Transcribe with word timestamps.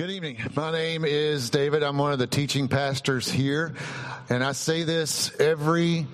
Good 0.00 0.12
evening. 0.12 0.38
My 0.56 0.72
name 0.72 1.04
is 1.04 1.50
David. 1.50 1.82
I'm 1.82 1.98
one 1.98 2.14
of 2.14 2.18
the 2.18 2.26
teaching 2.26 2.68
pastors 2.68 3.30
here, 3.30 3.74
and 4.30 4.42
I 4.42 4.52
say 4.52 4.82
this 4.82 5.38
every 5.38 6.06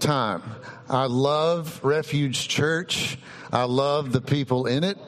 time. 0.00 0.42
I 0.88 1.04
love 1.04 1.78
Refuge 1.84 2.48
Church. 2.48 3.18
I 3.52 3.62
love 3.66 4.10
the 4.10 4.20
people 4.20 4.66
in 4.66 4.82
it. 4.82 4.98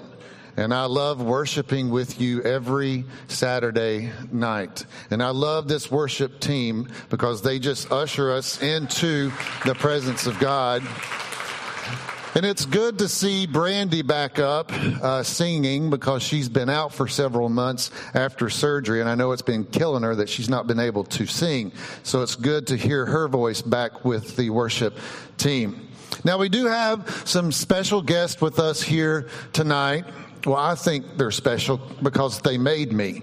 And 0.56 0.72
I 0.72 0.84
love 0.84 1.20
worshiping 1.20 1.90
with 1.90 2.20
you 2.20 2.40
every 2.42 3.06
Saturday 3.26 4.12
night. 4.30 4.86
And 5.10 5.20
I 5.20 5.30
love 5.30 5.66
this 5.66 5.90
worship 5.90 6.38
team 6.38 6.90
because 7.10 7.42
they 7.42 7.58
just 7.58 7.90
usher 7.90 8.30
us 8.30 8.62
into 8.62 9.32
the 9.66 9.74
presence 9.74 10.28
of 10.28 10.38
God. 10.38 10.84
And 12.34 12.46
it's 12.46 12.64
good 12.64 12.98
to 13.00 13.08
see 13.08 13.46
Brandy 13.46 14.00
back 14.00 14.38
up 14.38 14.72
uh, 14.72 15.22
singing 15.22 15.90
because 15.90 16.22
she's 16.22 16.48
been 16.48 16.70
out 16.70 16.94
for 16.94 17.06
several 17.06 17.50
months 17.50 17.90
after 18.14 18.48
surgery, 18.48 19.02
and 19.02 19.10
I 19.10 19.14
know 19.14 19.32
it's 19.32 19.42
been 19.42 19.64
killing 19.64 20.02
her 20.02 20.14
that 20.14 20.30
she's 20.30 20.48
not 20.48 20.66
been 20.66 20.80
able 20.80 21.04
to 21.04 21.26
sing. 21.26 21.72
So 22.04 22.22
it's 22.22 22.34
good 22.34 22.68
to 22.68 22.76
hear 22.76 23.04
her 23.04 23.28
voice 23.28 23.60
back 23.60 24.06
with 24.06 24.36
the 24.36 24.48
worship 24.48 24.96
team. 25.36 25.88
Now 26.24 26.38
we 26.38 26.48
do 26.48 26.66
have 26.66 27.22
some 27.26 27.52
special 27.52 28.00
guests 28.00 28.40
with 28.40 28.58
us 28.58 28.80
here 28.80 29.28
tonight. 29.52 30.06
Well, 30.44 30.56
I 30.56 30.74
think 30.74 31.16
they're 31.16 31.30
special 31.30 31.80
because 32.02 32.40
they 32.40 32.58
made 32.58 32.92
me. 32.92 33.22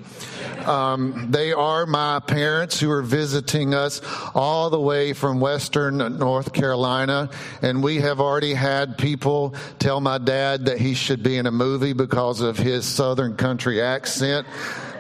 Um, 0.66 1.28
they 1.32 1.52
are 1.52 1.86
my 1.86 2.20
parents 2.20 2.80
who 2.80 2.90
are 2.92 3.02
visiting 3.02 3.74
us 3.74 4.02
all 4.34 4.70
the 4.70 4.80
way 4.80 5.12
from 5.12 5.42
Western 5.42 5.98
North 6.18 6.54
Carolina. 6.54 7.30
And 7.62 7.84
we 7.84 7.98
have 7.98 8.22
already 8.22 8.54
had 8.54 8.98
people 8.98 9.54
tell 9.80 10.00
my 10.00 10.18
dad 10.18 10.66
that 10.66 10.78
he 10.78 10.94
should 10.94 11.22
be 11.22 11.38
in 11.38 11.46
a 11.46 11.52
movie 11.52 11.94
because 11.94 12.40
of 12.40 12.58
his 12.58 12.86
Southern 12.86 13.36
country 13.36 13.82
accent. 13.82 14.48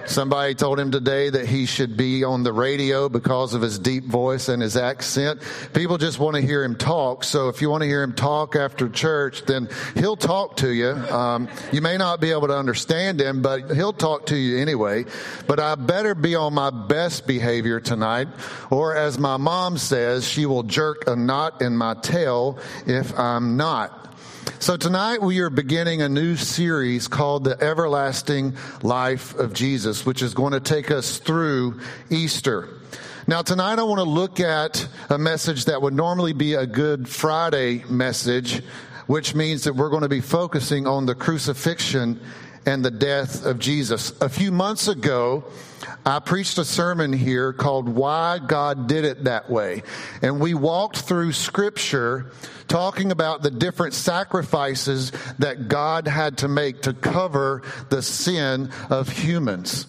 Somebody 0.09 0.55
told 0.55 0.79
him 0.79 0.89
today 0.89 1.29
that 1.29 1.45
he 1.45 1.67
should 1.67 1.95
be 1.95 2.23
on 2.23 2.41
the 2.41 2.51
radio 2.51 3.09
because 3.09 3.53
of 3.53 3.61
his 3.61 3.77
deep 3.77 4.05
voice 4.05 4.49
and 4.49 4.59
his 4.59 4.75
accent. 4.75 5.39
People 5.73 5.99
just 5.99 6.17
want 6.17 6.35
to 6.35 6.41
hear 6.41 6.63
him 6.63 6.75
talk. 6.75 7.23
So 7.23 7.47
if 7.47 7.61
you 7.61 7.69
want 7.69 7.83
to 7.83 7.87
hear 7.87 8.01
him 8.01 8.13
talk 8.13 8.55
after 8.55 8.89
church, 8.89 9.45
then 9.45 9.69
he'll 9.93 10.15
talk 10.15 10.57
to 10.57 10.73
you. 10.73 10.89
Um, 10.89 11.47
you 11.71 11.81
may 11.81 11.95
not 11.95 12.21
be 12.21 12.31
able 12.31 12.47
to 12.47 12.57
understand 12.57 13.21
him, 13.21 13.43
but 13.43 13.69
he'll 13.75 13.93
talk 13.93 14.25
to 14.27 14.35
you 14.35 14.57
anyway. 14.57 15.05
But 15.45 15.59
I 15.59 15.75
better 15.75 16.15
be 16.15 16.33
on 16.33 16.55
my 16.55 16.71
best 16.71 17.27
behavior 17.27 17.79
tonight, 17.79 18.29
or 18.71 18.95
as 18.95 19.19
my 19.19 19.37
mom 19.37 19.77
says, 19.77 20.27
she 20.27 20.47
will 20.47 20.63
jerk 20.63 21.03
a 21.05 21.15
knot 21.15 21.61
in 21.61 21.77
my 21.77 21.93
tail 21.93 22.57
if 22.87 23.17
I'm 23.17 23.57
not. 23.57 24.08
So 24.61 24.75
tonight 24.75 25.21
we 25.21 25.39
are 25.39 25.49
beginning 25.49 26.01
a 26.01 26.09
new 26.09 26.35
series 26.35 27.07
called 27.07 27.45
The 27.45 27.57
Everlasting 27.63 28.57
Life 28.81 29.33
of 29.35 29.53
Jesus, 29.53 30.05
which 30.05 30.21
is 30.21 30.33
going 30.33 30.51
to 30.51 30.59
take 30.59 30.91
us 30.91 31.17
through 31.17 31.79
Easter. 32.09 32.67
Now 33.25 33.41
tonight 33.41 33.79
I 33.79 33.83
want 33.83 33.99
to 33.99 34.03
look 34.03 34.41
at 34.41 34.85
a 35.09 35.17
message 35.17 35.63
that 35.65 35.81
would 35.81 35.93
normally 35.93 36.33
be 36.33 36.55
a 36.55 36.67
Good 36.67 37.07
Friday 37.07 37.85
message, 37.89 38.61
which 39.07 39.33
means 39.33 39.63
that 39.63 39.77
we're 39.77 39.89
going 39.89 40.03
to 40.03 40.09
be 40.09 40.19
focusing 40.19 40.85
on 40.85 41.05
the 41.05 41.15
crucifixion 41.15 42.19
and 42.69 42.85
the 42.85 42.91
death 42.91 43.45
of 43.45 43.57
Jesus. 43.57 44.13
A 44.21 44.29
few 44.29 44.51
months 44.51 44.87
ago, 44.87 45.43
I 46.05 46.19
preached 46.19 46.59
a 46.59 46.65
sermon 46.65 47.11
here 47.11 47.51
called 47.51 47.89
Why 47.89 48.37
God 48.37 48.87
Did 48.87 49.05
It 49.05 49.23
That 49.23 49.49
Way. 49.49 49.81
And 50.21 50.39
we 50.39 50.53
walked 50.53 50.99
through 50.99 51.33
scripture 51.33 52.31
talking 52.67 53.11
about 53.11 53.41
the 53.41 53.49
different 53.49 53.95
sacrifices 53.95 55.11
that 55.39 55.67
God 55.67 56.07
had 56.07 56.37
to 56.39 56.47
make 56.47 56.83
to 56.83 56.93
cover 56.93 57.63
the 57.89 58.03
sin 58.03 58.69
of 58.91 59.09
humans. 59.09 59.87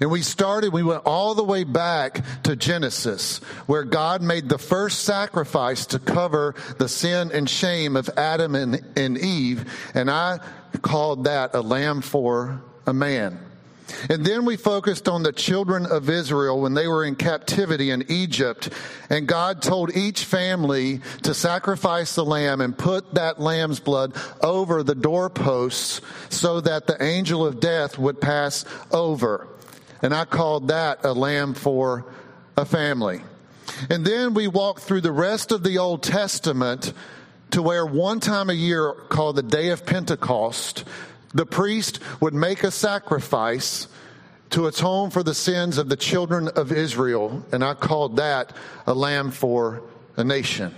And 0.00 0.10
we 0.10 0.22
started, 0.22 0.72
we 0.72 0.84
went 0.84 1.02
all 1.04 1.34
the 1.34 1.44
way 1.44 1.64
back 1.64 2.24
to 2.44 2.54
Genesis, 2.54 3.38
where 3.66 3.84
God 3.84 4.22
made 4.22 4.48
the 4.48 4.56
first 4.56 5.00
sacrifice 5.00 5.84
to 5.86 5.98
cover 5.98 6.54
the 6.78 6.88
sin 6.88 7.32
and 7.32 7.50
shame 7.50 7.96
of 7.96 8.08
Adam 8.16 8.54
and, 8.54 8.82
and 8.96 9.18
Eve. 9.18 9.70
And 9.94 10.10
I 10.10 10.38
called 10.82 11.24
that 11.24 11.54
a 11.54 11.60
lamb 11.60 12.00
for 12.00 12.60
a 12.86 12.92
man. 12.92 13.38
And 14.08 14.24
then 14.24 14.44
we 14.44 14.56
focused 14.56 15.08
on 15.08 15.22
the 15.22 15.32
children 15.32 15.86
of 15.86 16.08
Israel 16.08 16.60
when 16.60 16.74
they 16.74 16.86
were 16.86 17.04
in 17.04 17.16
captivity 17.16 17.90
in 17.90 18.04
Egypt. 18.08 18.70
And 19.08 19.26
God 19.26 19.62
told 19.62 19.94
each 19.96 20.24
family 20.24 21.00
to 21.22 21.34
sacrifice 21.34 22.14
the 22.14 22.24
lamb 22.24 22.60
and 22.60 22.76
put 22.76 23.14
that 23.14 23.40
lamb's 23.40 23.80
blood 23.80 24.14
over 24.40 24.82
the 24.82 24.94
doorposts 24.94 26.00
so 26.28 26.60
that 26.60 26.86
the 26.86 27.02
angel 27.02 27.44
of 27.44 27.60
death 27.60 27.98
would 27.98 28.20
pass 28.20 28.64
over. 28.90 29.48
And 30.02 30.14
I 30.14 30.24
called 30.24 30.68
that 30.68 31.04
a 31.04 31.12
lamb 31.12 31.54
for 31.54 32.06
a 32.56 32.64
family. 32.64 33.22
And 33.88 34.04
then 34.04 34.34
we 34.34 34.48
walked 34.48 34.82
through 34.82 35.02
the 35.02 35.12
rest 35.12 35.52
of 35.52 35.62
the 35.62 35.78
Old 35.78 36.02
Testament 36.02 36.92
to 37.50 37.62
where 37.62 37.84
one 37.84 38.20
time 38.20 38.50
a 38.50 38.54
year 38.54 38.92
called 39.08 39.36
the 39.36 39.42
Day 39.42 39.70
of 39.70 39.84
Pentecost, 39.86 40.84
the 41.34 41.46
priest 41.46 42.00
would 42.20 42.34
make 42.34 42.64
a 42.64 42.70
sacrifice 42.70 43.88
to 44.50 44.66
atone 44.66 45.10
for 45.10 45.22
the 45.22 45.34
sins 45.34 45.78
of 45.78 45.88
the 45.88 45.96
children 45.96 46.48
of 46.48 46.72
Israel, 46.72 47.44
and 47.52 47.62
I 47.64 47.74
called 47.74 48.16
that 48.16 48.52
a 48.86 48.94
lamb 48.94 49.30
for 49.30 49.82
a 50.16 50.24
nation. 50.24 50.74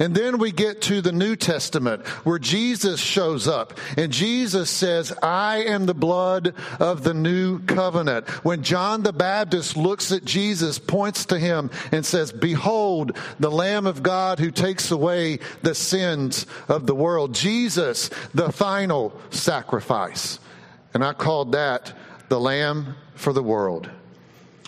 And 0.00 0.14
then 0.14 0.38
we 0.38 0.50
get 0.50 0.80
to 0.82 1.02
the 1.02 1.12
New 1.12 1.36
Testament 1.36 2.06
where 2.24 2.38
Jesus 2.38 2.98
shows 2.98 3.46
up 3.46 3.78
and 3.98 4.10
Jesus 4.10 4.70
says, 4.70 5.12
I 5.22 5.58
am 5.64 5.84
the 5.84 5.94
blood 5.94 6.54
of 6.80 7.04
the 7.04 7.12
new 7.12 7.60
covenant. 7.60 8.26
When 8.42 8.62
John 8.62 9.02
the 9.02 9.12
Baptist 9.12 9.76
looks 9.76 10.10
at 10.10 10.24
Jesus, 10.24 10.78
points 10.78 11.26
to 11.26 11.38
him 11.38 11.70
and 11.92 12.04
says, 12.04 12.32
behold, 12.32 13.16
the 13.38 13.50
Lamb 13.50 13.86
of 13.86 14.02
God 14.02 14.38
who 14.38 14.50
takes 14.50 14.90
away 14.90 15.38
the 15.62 15.74
sins 15.74 16.46
of 16.66 16.86
the 16.86 16.94
world. 16.94 17.34
Jesus, 17.34 18.08
the 18.32 18.50
final 18.50 19.12
sacrifice. 19.28 20.38
And 20.94 21.04
I 21.04 21.12
called 21.12 21.52
that 21.52 21.92
the 22.30 22.40
Lamb 22.40 22.96
for 23.14 23.34
the 23.34 23.42
world. 23.42 23.90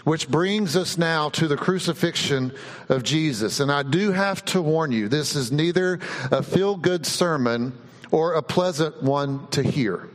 Which 0.05 0.29
brings 0.29 0.77
us 0.77 0.99
now 0.99 1.29
to 1.31 1.47
the 1.47 1.57
crucifixion 1.57 2.53
of 2.89 3.03
Jesus. 3.03 3.61
And 3.61 3.71
I 3.71 3.83
do 3.83 4.11
have 4.11 4.45
to 4.47 4.61
warn 4.61 4.91
you, 4.91 5.09
this 5.09 5.37
is 5.37 5.53
neither 5.53 6.01
a 6.31 6.43
feel 6.43 6.77
good 6.77 7.07
sermon 7.07 7.79
or 8.11 8.35
a 8.35 8.43
pleasant 8.43 9.03
one 9.03 9.47
to 9.49 9.63
hear. 9.63 10.09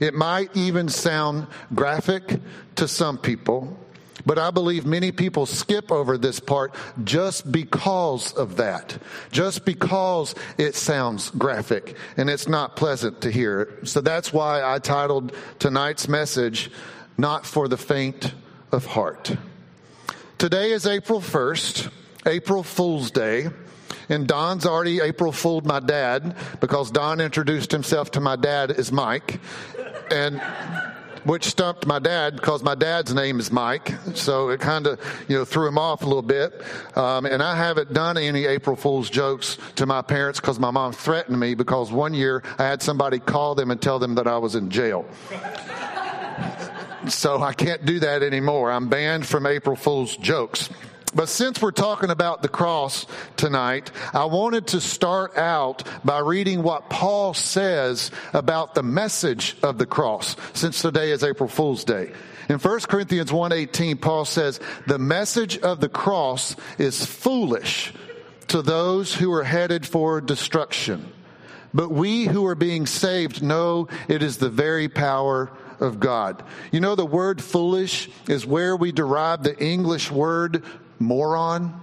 It 0.00 0.14
might 0.14 0.56
even 0.56 0.88
sound 0.88 1.48
graphic 1.74 2.40
to 2.76 2.86
some 2.86 3.18
people, 3.18 3.76
but 4.24 4.38
I 4.38 4.50
believe 4.50 4.86
many 4.86 5.10
people 5.10 5.46
skip 5.46 5.90
over 5.90 6.16
this 6.16 6.38
part 6.38 6.74
just 7.02 7.50
because 7.50 8.32
of 8.34 8.56
that. 8.56 8.98
Just 9.32 9.64
because 9.64 10.34
it 10.58 10.74
sounds 10.74 11.30
graphic 11.30 11.96
and 12.16 12.30
it's 12.30 12.46
not 12.46 12.76
pleasant 12.76 13.22
to 13.22 13.30
hear. 13.30 13.78
So 13.84 14.00
that's 14.00 14.32
why 14.32 14.62
I 14.62 14.78
titled 14.78 15.32
tonight's 15.58 16.08
message, 16.08 16.70
Not 17.16 17.46
for 17.46 17.68
the 17.68 17.76
Faint 17.76 18.32
of 18.72 18.86
heart. 18.86 19.36
Today 20.36 20.72
is 20.72 20.86
April 20.86 21.20
1st, 21.20 21.90
April 22.26 22.62
Fool's 22.62 23.10
Day. 23.10 23.48
And 24.10 24.26
Don's 24.26 24.64
already 24.64 25.00
April 25.00 25.32
fooled 25.32 25.66
my 25.66 25.80
dad 25.80 26.34
because 26.60 26.90
Don 26.90 27.20
introduced 27.20 27.72
himself 27.72 28.10
to 28.12 28.20
my 28.20 28.36
dad 28.36 28.70
as 28.70 28.90
Mike. 28.90 29.40
And 30.10 30.40
which 31.24 31.44
stumped 31.44 31.86
my 31.86 31.98
dad 31.98 32.36
because 32.36 32.62
my 32.62 32.74
dad's 32.74 33.12
name 33.12 33.38
is 33.38 33.52
Mike. 33.52 33.92
So 34.14 34.48
it 34.48 34.60
kind 34.60 34.86
of, 34.86 34.98
you 35.28 35.36
know, 35.36 35.44
threw 35.44 35.68
him 35.68 35.76
off 35.76 36.02
a 36.02 36.06
little 36.06 36.22
bit. 36.22 36.62
Um, 36.94 37.26
and 37.26 37.42
I 37.42 37.54
haven't 37.54 37.92
done 37.92 38.16
any 38.16 38.46
April 38.46 38.76
Fool's 38.76 39.10
jokes 39.10 39.58
to 39.76 39.84
my 39.84 40.00
parents 40.00 40.40
because 40.40 40.58
my 40.58 40.70
mom 40.70 40.92
threatened 40.92 41.38
me 41.38 41.54
because 41.54 41.92
one 41.92 42.14
year 42.14 42.42
I 42.58 42.64
had 42.64 42.82
somebody 42.82 43.18
call 43.18 43.54
them 43.54 43.70
and 43.70 43.80
tell 43.82 43.98
them 43.98 44.14
that 44.14 44.26
I 44.26 44.38
was 44.38 44.54
in 44.54 44.70
jail 44.70 45.04
so 47.06 47.42
I 47.42 47.52
can't 47.52 47.84
do 47.84 48.00
that 48.00 48.22
anymore. 48.22 48.70
I'm 48.70 48.88
banned 48.88 49.26
from 49.26 49.46
April 49.46 49.76
Fool's 49.76 50.16
jokes. 50.16 50.68
But 51.14 51.28
since 51.28 51.62
we're 51.62 51.70
talking 51.70 52.10
about 52.10 52.42
the 52.42 52.48
cross 52.48 53.06
tonight, 53.36 53.90
I 54.12 54.26
wanted 54.26 54.68
to 54.68 54.80
start 54.80 55.38
out 55.38 55.82
by 56.04 56.18
reading 56.18 56.62
what 56.62 56.90
Paul 56.90 57.32
says 57.32 58.10
about 58.34 58.74
the 58.74 58.82
message 58.82 59.56
of 59.62 59.78
the 59.78 59.86
cross, 59.86 60.36
since 60.52 60.82
today 60.82 61.10
is 61.10 61.24
April 61.24 61.48
Fool's 61.48 61.84
Day. 61.84 62.12
In 62.48 62.58
1 62.58 62.88
Corinthians 62.88 63.32
1:18, 63.32 63.96
Paul 63.96 64.24
says, 64.24 64.60
"The 64.86 64.98
message 64.98 65.58
of 65.58 65.80
the 65.80 65.88
cross 65.88 66.56
is 66.78 67.04
foolish 67.04 67.94
to 68.48 68.62
those 68.62 69.14
who 69.14 69.32
are 69.32 69.44
headed 69.44 69.86
for 69.86 70.20
destruction, 70.20 71.12
but 71.72 71.90
we 71.90 72.24
who 72.24 72.46
are 72.46 72.54
being 72.54 72.86
saved 72.86 73.42
know 73.42 73.88
it 74.08 74.22
is 74.22 74.38
the 74.38 74.48
very 74.48 74.88
power 74.88 75.50
of 75.80 76.00
God. 76.00 76.42
You 76.72 76.80
know, 76.80 76.94
the 76.94 77.06
word 77.06 77.42
foolish 77.42 78.08
is 78.28 78.44
where 78.46 78.76
we 78.76 78.92
derive 78.92 79.42
the 79.42 79.58
English 79.58 80.10
word 80.10 80.62
moron. 80.98 81.80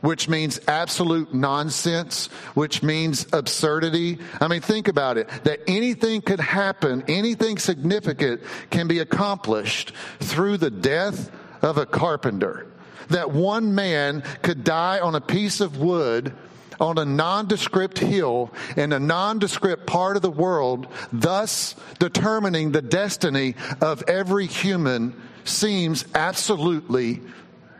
which 0.00 0.28
means 0.28 0.60
absolute 0.68 1.32
nonsense, 1.34 2.26
which 2.54 2.82
means 2.82 3.26
absurdity. 3.32 4.18
I 4.40 4.48
mean, 4.48 4.60
think 4.60 4.88
about 4.88 5.18
it 5.18 5.28
that 5.44 5.60
anything 5.66 6.20
could 6.22 6.40
happen, 6.40 7.04
anything 7.08 7.58
significant 7.58 8.42
can 8.70 8.88
be 8.88 8.98
accomplished 8.98 9.92
through 10.20 10.58
the 10.58 10.70
death 10.70 11.30
of 11.62 11.78
a 11.78 11.86
carpenter. 11.86 12.66
That 13.08 13.30
one 13.30 13.74
man 13.74 14.22
could 14.42 14.64
die 14.64 15.00
on 15.00 15.14
a 15.14 15.20
piece 15.20 15.60
of 15.60 15.78
wood 15.78 16.32
on 16.82 16.98
a 16.98 17.04
nondescript 17.04 17.98
hill 17.98 18.52
in 18.76 18.92
a 18.92 18.98
nondescript 18.98 19.86
part 19.86 20.16
of 20.16 20.22
the 20.22 20.30
world, 20.30 20.88
thus 21.12 21.76
determining 22.00 22.72
the 22.72 22.82
destiny 22.82 23.54
of 23.80 24.02
every 24.08 24.46
human 24.46 25.14
seems 25.44 26.04
absolutely 26.14 27.20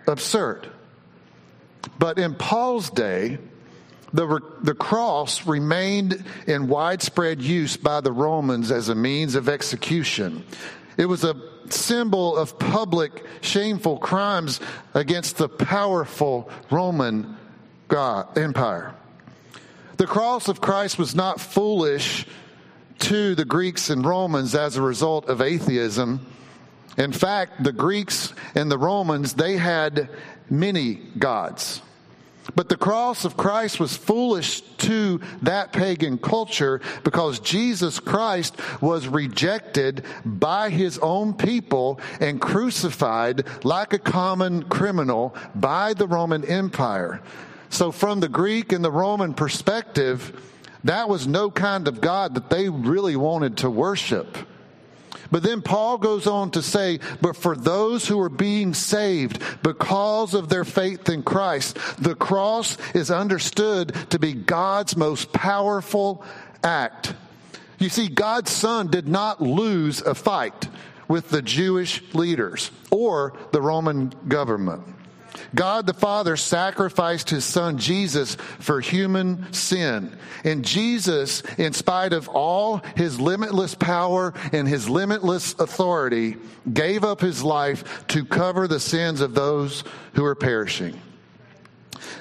absurd. 0.07 0.69
But 1.99 2.19
in 2.19 2.37
Paul's 2.37 2.91
day, 2.91 3.39
the, 4.13 4.41
the 4.63 4.75
cross 4.75 5.47
remained 5.47 6.25
in 6.47 6.69
widespread 6.69 7.43
use 7.43 7.77
by 7.77 8.01
the 8.01 8.13
Romans 8.13 8.71
as 8.71 8.89
a 8.89 8.95
means 8.95 9.35
of 9.35 9.49
execution. 9.49 10.45
It 10.97 11.07
was 11.07 11.25
a 11.25 11.35
symbol 11.71 12.37
of 12.37 12.59
public, 12.59 13.25
shameful 13.41 13.99
crimes 13.99 14.61
against 14.95 15.39
the 15.39 15.49
powerful 15.49 16.51
Roman 16.71 17.37
God, 17.93 18.39
Empire. 18.39 18.95
The 19.99 20.07
cross 20.07 20.49
of 20.49 20.63
Christ 20.63 20.99
was 20.99 21.15
not 21.15 21.39
foolish 21.39 22.27
to 23.01 23.35
the 23.35 23.45
Greeks 23.45 23.91
and 23.91 24.03
Romans 24.03 24.55
as 24.55 24.77
a 24.77 24.83
result 24.83 25.29
of 25.29 25.43
atheism. 25.43 26.25
In 26.97 27.13
fact, 27.13 27.63
the 27.63 27.71
Greeks 27.71 28.33
and 28.55 28.71
the 28.71 28.79
Romans, 28.79 29.35
they 29.35 29.59
had 29.59 30.09
many 30.49 30.95
gods. 31.19 31.83
But 32.55 32.71
the 32.71 32.79
cross 32.79 33.27
of 33.27 33.37
Christ 33.37 33.79
was 33.79 33.95
foolish 33.95 34.63
to 34.79 35.21
that 35.43 35.75
pagan 35.75 36.17
culture 36.17 36.81
because 37.05 37.41
Jesus 37.41 38.01
Christ 38.01 38.57
was 38.81 39.07
rejected 39.07 40.07
by 40.25 40.71
his 40.71 40.99
own 41.01 41.35
people 41.35 42.01
and 42.21 42.41
crucified 42.41 43.47
like 43.65 43.93
a 43.93 43.99
common 43.99 44.63
criminal 44.63 45.37
by 45.55 45.93
the 45.93 46.07
Roman 46.07 46.43
Empire. 46.47 47.21
So, 47.73 47.91
from 47.91 48.21
the 48.21 48.29
Greek 48.29 48.71
and 48.73 48.85
the 48.85 48.93
Roman 48.93 49.33
perspective, 49.33 50.39
that 50.85 51.09
was 51.09 51.27
no 51.27 51.51
kind 51.51 51.89
of 51.89 52.03
God 52.03 52.35
that 52.35 52.51
they 52.51 52.69
really 52.69 53.17
wanted 53.17 53.57
to 53.59 53.71
worship. 53.71 54.37
But 55.31 55.43
then 55.43 55.63
Paul 55.63 55.97
goes 55.97 56.27
on 56.27 56.51
to 56.51 56.61
say, 56.61 57.01
but 57.23 57.35
for 57.35 57.57
those 57.57 58.07
who 58.07 58.21
are 58.21 58.29
being 58.29 58.75
saved 58.75 59.43
because 59.63 60.35
of 60.35 60.51
their 60.51 60.67
faith 60.67 61.09
in 61.09 61.23
Christ, 61.23 61.79
the 61.99 62.15
cross 62.15 62.77
is 62.95 63.11
understood 63.11 63.95
to 64.11 64.19
be 64.19 64.35
God's 64.35 64.95
most 64.95 65.33
powerful 65.33 66.23
act. 66.63 67.15
You 67.79 67.89
see, 67.89 68.09
God's 68.09 68.51
son 68.51 68.89
did 68.89 69.09
not 69.09 69.41
lose 69.41 70.03
a 70.03 70.15
fight 70.15 70.69
with 71.09 71.31
the 71.31 71.41
Jewish 71.41 72.03
leaders 72.13 72.71
or 72.91 73.33
the 73.53 73.63
Roman 73.63 74.13
government. 74.29 74.85
God 75.55 75.87
the 75.87 75.95
Father 75.95 76.37
sacrificed 76.37 77.31
his 77.31 77.45
son 77.45 77.79
Jesus 77.79 78.35
for 78.35 78.81
human 78.81 79.53
sin. 79.53 80.17
And 80.45 80.65
Jesus, 80.65 81.43
in 81.59 81.73
spite 81.73 82.13
of 82.13 82.29
all 82.29 82.79
his 82.97 83.21
limitless 83.21 83.75
power 83.75 84.33
and 84.53 84.67
his 84.67 84.89
limitless 84.89 85.55
authority, 85.55 86.37
gave 86.73 87.05
up 87.05 87.21
his 87.21 87.43
life 87.43 88.07
to 88.09 88.25
cover 88.25 88.67
the 88.67 88.81
sins 88.81 89.21
of 89.21 89.35
those 89.35 89.85
who 90.15 90.25
are 90.25 90.35
perishing. 90.35 91.01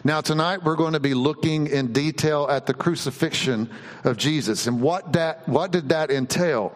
Now, 0.04 0.22
tonight 0.22 0.64
we're 0.64 0.76
going 0.76 0.94
to 0.94 1.00
be 1.00 1.14
looking 1.14 1.68
in 1.68 1.94
detail 1.94 2.48
at 2.50 2.66
the 2.66 2.74
crucifixion 2.74 3.70
of 4.04 4.18
Jesus 4.18 4.68
and 4.68 4.82
what 4.82 5.14
that, 5.14 5.48
what 5.48 5.72
did 5.72 5.90
that 5.90 6.10
entail? 6.10 6.74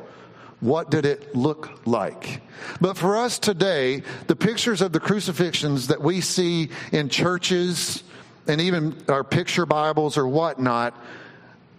What 0.66 0.90
did 0.90 1.06
it 1.06 1.36
look 1.36 1.86
like? 1.86 2.42
But 2.82 2.98
for 2.98 3.18
us 3.18 3.38
today, 3.38 4.02
the 4.26 4.36
pictures 4.36 4.82
of 4.82 4.92
the 4.92 5.00
crucifixions 5.00 5.90
that 5.90 6.02
we 6.02 6.22
see 6.22 6.72
in 6.92 7.10
churches 7.10 8.02
and 8.48 8.60
even 8.60 8.96
our 9.08 9.24
picture 9.24 9.68
Bibles 9.68 10.18
or 10.18 10.28
whatnot, 10.28 11.00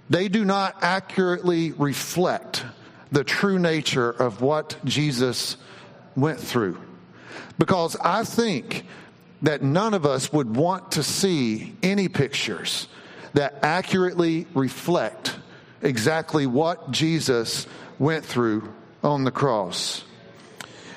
they 0.09 0.29
do 0.29 0.44
not 0.44 0.85
accurately 0.85 1.73
reflect 1.73 2.65
the 3.11 3.25
true 3.25 3.59
nature 3.59 4.09
of 4.09 4.41
what 4.41 4.77
Jesus 4.85 5.56
went 6.15 6.38
through. 6.38 6.79
Because 7.59 7.97
I 7.97 8.23
think 8.23 8.87
that 9.43 9.65
none 9.65 9.94
of 9.94 10.06
us 10.06 10.33
would 10.33 10.55
want 10.55 10.93
to 10.93 11.03
see 11.03 11.75
any 11.83 12.06
pictures 12.06 12.87
that 13.35 13.59
accurately 13.65 14.47
reflect 14.55 15.35
exactly 15.83 16.47
what 16.47 16.93
Jesus 16.93 17.67
went 17.99 18.25
through 18.25 18.73
on 19.03 19.25
the 19.25 19.31
cross. 19.31 20.05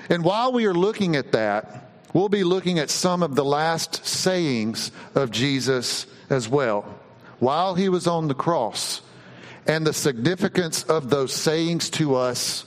And 0.10 0.24
while 0.24 0.51
we 0.51 0.66
are 0.66 0.74
looking 0.74 1.16
at 1.16 1.34
that, 1.34 1.92
we'll 2.13 2.30
be 2.30 2.44
looking 2.44 2.80
at 2.80 2.90
some 2.90 3.22
of 3.22 3.36
the 3.36 3.46
last 3.46 4.06
sayings 4.06 4.92
of 5.16 5.31
Jesus 5.31 6.07
as 6.30 6.50
well 6.50 7.00
while 7.40 7.75
he 7.75 7.90
was 7.90 8.07
on 8.07 8.28
the 8.28 8.34
cross 8.34 9.01
and 9.66 9.86
the 9.86 9.94
significance 9.94 10.84
of 10.84 11.10
those 11.10 11.34
sayings 11.34 11.90
to 11.92 12.16
us 12.16 12.66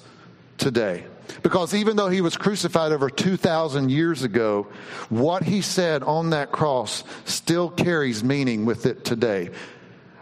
today. 0.58 1.04
Because 1.42 1.74
even 1.74 1.96
though 1.96 2.08
he 2.08 2.20
was 2.20 2.36
crucified 2.36 2.92
over 2.92 3.08
2,000 3.08 3.90
years 3.90 4.22
ago, 4.22 4.66
what 5.08 5.42
he 5.42 5.62
said 5.62 6.02
on 6.02 6.30
that 6.30 6.52
cross 6.52 7.04
still 7.24 7.70
carries 7.70 8.22
meaning 8.22 8.64
with 8.64 8.86
it 8.86 9.04
today. 9.04 9.50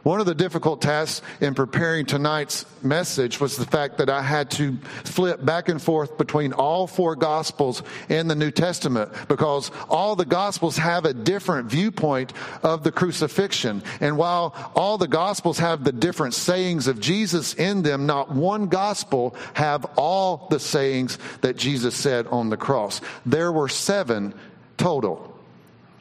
One 0.03 0.19
of 0.19 0.27
the 0.27 0.35
difficult 0.35 0.81
tasks 0.81 1.21
in 1.41 1.55
preparing 1.55 2.07
tonight's 2.07 2.65
message 2.83 3.39
was 3.39 3.57
the 3.57 3.67
fact 3.67 3.99
that 3.99 4.09
I 4.09 4.23
had 4.23 4.51
to 4.53 4.79
flip 5.05 5.45
back 5.45 5.69
and 5.69 5.81
forth 5.81 6.17
between 6.17 6.55
all 6.55 6.87
four 6.87 7.17
gospels 7.17 7.83
in 8.09 8.27
the 8.27 8.35
New 8.35 8.51
Testament 8.51 9.13
because 9.29 9.71
all 9.91 10.17
the 10.17 10.25
gospels 10.25 10.79
have 10.79 11.05
a 11.05 11.13
different 11.13 11.71
viewpoint 11.71 12.33
of 12.63 12.83
the 12.83 12.93
crucifixion. 12.93 13.83
And 14.01 14.17
while 14.17 14.55
all 14.75 14.97
the 14.97 15.09
gospels 15.09 15.59
have 15.59 15.85
the 15.85 15.93
different 15.93 16.33
sayings 16.33 16.87
of 16.87 16.99
Jesus 16.99 17.53
in 17.53 17.83
them, 17.83 18.07
not 18.07 18.33
one 18.33 18.69
gospel 18.69 19.35
have 19.53 19.85
all 19.97 20.49
the 20.51 20.61
sayings 20.61 21.19
that 21.43 21.57
Jesus 21.57 21.95
said 21.95 22.27
on 22.29 22.49
the 22.49 22.57
cross. 22.57 23.03
There 23.27 23.53
were 23.53 23.69
seven 23.69 24.33
total. 24.79 25.39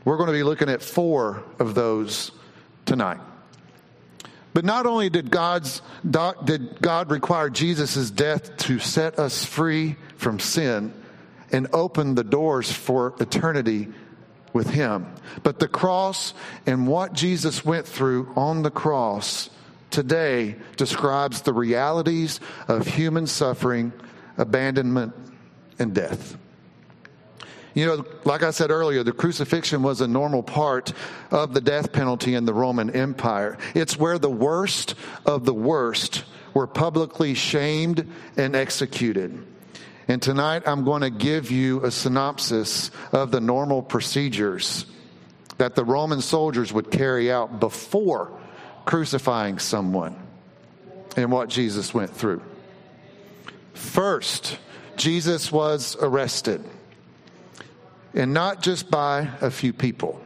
We're 0.05 0.17
going 0.17 0.27
to 0.27 0.33
be 0.33 0.43
looking 0.43 0.69
at 0.69 0.81
four 0.81 1.43
of 1.59 1.75
those 1.75 2.31
tonight. 2.85 3.19
But 4.53 4.65
not 4.65 4.85
only 4.85 5.09
did 5.09 5.29
God's 5.29 5.81
did 6.43 6.81
God 6.81 7.11
require 7.11 7.49
Jesus' 7.49 8.09
death 8.09 8.57
to 8.57 8.79
set 8.79 9.19
us 9.19 9.45
free 9.45 9.95
from 10.17 10.39
sin 10.39 10.93
and 11.51 11.67
open 11.73 12.15
the 12.15 12.23
doors 12.23 12.71
for 12.71 13.13
eternity 13.19 13.89
with 14.51 14.69
him, 14.71 15.05
but 15.43 15.59
the 15.59 15.67
cross 15.67 16.33
and 16.65 16.87
what 16.87 17.13
Jesus 17.13 17.63
went 17.63 17.85
through 17.85 18.33
on 18.35 18.63
the 18.63 18.71
cross 18.71 19.51
today 19.91 20.55
describes 20.77 21.41
the 21.41 21.53
realities 21.53 22.39
of 22.67 22.87
human 22.87 23.27
suffering, 23.27 23.93
abandonment, 24.37 25.13
and 25.77 25.93
death. 25.93 26.38
You 27.79 27.85
know, 27.85 28.05
like 28.25 28.43
I 28.43 28.51
said 28.51 28.71
earlier, 28.71 29.03
the 29.03 29.13
crucifixion 29.13 29.83
was 29.83 30.01
a 30.01 30.07
normal 30.07 30.43
part 30.43 30.91
of 31.31 31.53
the 31.53 31.61
death 31.61 31.93
penalty 31.93 32.35
in 32.35 32.43
the 32.43 32.53
Roman 32.53 32.89
Empire. 32.89 33.57
It's 33.73 33.95
where 33.95 34.19
the 34.19 34.29
worst 34.29 34.95
of 35.25 35.45
the 35.45 35.53
worst 35.53 36.25
were 36.53 36.67
publicly 36.67 37.35
shamed 37.35 38.05
and 38.35 38.53
executed. 38.53 39.47
And 40.09 40.21
tonight 40.21 40.63
I'm 40.65 40.83
going 40.83 41.03
to 41.03 41.09
give 41.09 41.51
you 41.51 41.85
a 41.85 41.89
synopsis 41.89 42.91
of 43.13 43.31
the 43.31 43.39
normal 43.39 43.81
procedures 43.81 44.85
that 45.57 45.75
the 45.75 45.85
Roman 45.85 46.19
soldiers 46.19 46.73
would 46.73 46.91
carry 46.91 47.31
out 47.31 47.61
before 47.61 48.29
crucifying 48.83 49.57
someone 49.57 50.17
and 51.15 51.31
what 51.31 51.47
Jesus 51.47 51.93
went 51.93 52.13
through. 52.13 52.41
First, 53.73 54.57
Jesus 54.97 55.49
was 55.49 55.95
arrested 56.01 56.61
and 58.13 58.33
not 58.33 58.61
just 58.61 58.89
by 58.89 59.29
a 59.41 59.51
few 59.51 59.73
people. 59.73 60.21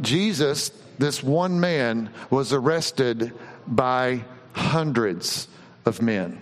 Jesus, 0.00 0.70
this 0.98 1.22
one 1.22 1.60
man, 1.60 2.10
was 2.30 2.52
arrested 2.52 3.32
by 3.66 4.24
hundreds 4.52 5.48
of 5.84 6.02
men. 6.02 6.40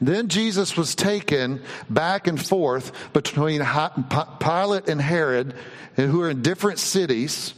Then 0.00 0.28
Jesus 0.28 0.76
was 0.76 0.94
taken 0.94 1.62
back 1.88 2.26
and 2.26 2.44
forth 2.44 3.12
between 3.12 3.62
Pilate 4.40 4.88
and 4.88 5.00
Herod, 5.00 5.54
who 5.96 6.18
were 6.18 6.30
in 6.30 6.42
different 6.42 6.78
cities. 6.78 7.54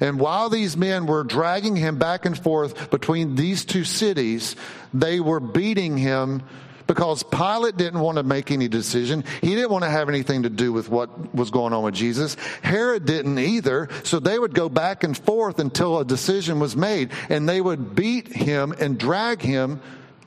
And 0.00 0.18
while 0.18 0.48
these 0.48 0.76
men 0.76 1.06
were 1.06 1.24
dragging 1.24 1.76
him 1.76 1.98
back 1.98 2.24
and 2.24 2.38
forth 2.38 2.90
between 2.90 3.34
these 3.34 3.64
two 3.64 3.84
cities, 3.84 4.56
they 4.94 5.20
were 5.20 5.40
beating 5.40 5.96
him 5.98 6.42
because 6.90 7.22
Pilate 7.22 7.76
didn't 7.76 8.00
want 8.00 8.16
to 8.16 8.24
make 8.24 8.50
any 8.50 8.66
decision. 8.66 9.22
He 9.42 9.54
didn't 9.54 9.70
want 9.70 9.84
to 9.84 9.90
have 9.90 10.08
anything 10.08 10.42
to 10.42 10.50
do 10.50 10.72
with 10.72 10.88
what 10.88 11.32
was 11.32 11.52
going 11.52 11.72
on 11.72 11.84
with 11.84 11.94
Jesus. 11.94 12.34
Herod 12.62 13.04
didn't 13.04 13.38
either. 13.38 13.88
So 14.02 14.18
they 14.18 14.36
would 14.36 14.54
go 14.54 14.68
back 14.68 15.04
and 15.04 15.16
forth 15.16 15.60
until 15.60 16.00
a 16.00 16.04
decision 16.04 16.58
was 16.58 16.74
made 16.74 17.12
and 17.28 17.48
they 17.48 17.60
would 17.60 17.94
beat 17.94 18.26
him 18.26 18.72
and 18.72 18.98
drag 18.98 19.40
him 19.40 19.80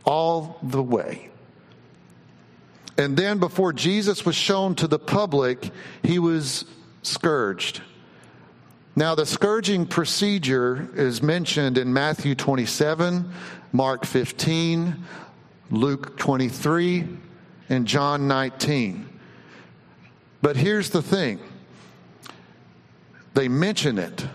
all 0.06 0.58
the 0.64 0.82
way. 0.82 1.30
And 2.98 3.18
then 3.18 3.40
before 3.40 3.74
Jesus 3.74 4.26
was 4.26 4.36
shown 4.36 4.76
to 4.76 4.88
the 4.88 5.00
public, 5.00 5.70
he 6.02 6.18
was 6.18 6.64
scourged. 7.02 7.82
Now, 8.96 9.16
the 9.16 9.26
scourging 9.26 9.86
procedure 9.86 10.88
is 10.96 11.22
mentioned 11.22 11.78
in 11.78 11.92
Matthew 11.92 12.36
27, 12.36 13.30
Mark 13.74 14.06
15, 14.06 15.04
Luke 15.72 16.18
23, 16.18 17.08
and 17.70 17.88
John 17.88 18.28
19. 18.28 19.10
But 20.42 20.56
here's 20.58 20.90
the 20.90 21.02
thing 21.02 21.40
they 23.34 23.48
mention 23.48 23.98
it. 23.98 24.28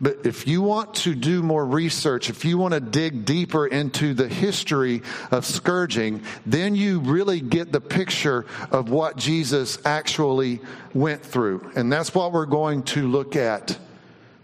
But 0.00 0.18
if 0.24 0.46
you 0.46 0.62
want 0.62 0.94
to 0.94 1.14
do 1.14 1.42
more 1.42 1.66
research, 1.66 2.30
if 2.30 2.44
you 2.44 2.56
want 2.56 2.72
to 2.72 2.80
dig 2.80 3.24
deeper 3.24 3.66
into 3.66 4.14
the 4.14 4.28
history 4.28 5.02
of 5.32 5.44
scourging, 5.44 6.22
then 6.46 6.76
you 6.76 7.00
really 7.00 7.40
get 7.40 7.72
the 7.72 7.80
picture 7.80 8.46
of 8.70 8.90
what 8.90 9.16
Jesus 9.16 9.84
actually 9.84 10.60
went 10.94 11.24
through. 11.24 11.72
And 11.74 11.92
that's 11.92 12.14
what 12.14 12.32
we're 12.32 12.46
going 12.46 12.84
to 12.84 13.08
look 13.08 13.34
at 13.34 13.76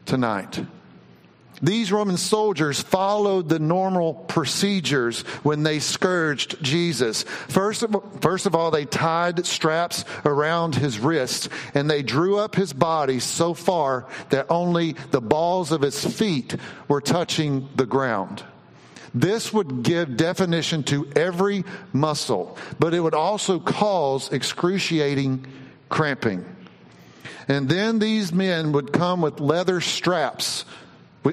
tonight. 0.07 0.61
These 1.62 1.92
Roman 1.92 2.16
soldiers 2.16 2.80
followed 2.80 3.49
the 3.49 3.58
normal 3.58 4.14
procedures 4.14 5.23
when 5.42 5.62
they 5.62 5.78
scourged 5.78 6.62
Jesus. 6.62 7.23
First 7.23 7.82
of, 7.82 7.96
first 8.20 8.46
of 8.46 8.54
all, 8.54 8.70
they 8.70 8.84
tied 8.84 9.46
straps 9.46 10.04
around 10.25 10.75
his 10.75 10.99
wrists 10.99 11.49
and 11.75 11.88
they 11.88 12.02
drew 12.02 12.38
up 12.38 12.54
his 12.54 12.73
body 12.73 13.20
so 13.20 13.54
far 13.54 14.06
that 14.30 14.46
only 14.50 14.92
the 15.12 15.20
balls 15.20 15.70
of 15.70 15.80
his 15.80 16.04
feet 16.04 16.56
were 16.88 17.00
touching 17.00 17.68
the 17.76 17.87
ground. 17.87 18.42
This 19.14 19.52
would 19.52 19.84
give 19.84 20.16
definition 20.16 20.82
to 20.84 21.08
every 21.14 21.64
muscle, 21.92 22.58
but 22.80 22.94
it 22.94 23.00
would 23.00 23.14
also 23.14 23.61
cause 23.61 24.32
excruciating 24.32 25.46
cramping. 25.88 26.44
And 27.46 27.68
then 27.68 28.00
these 28.00 28.32
men 28.32 28.73
would 28.73 28.92
come 28.92 29.20
with 29.20 29.38
leather 29.38 29.80
straps 29.80 30.64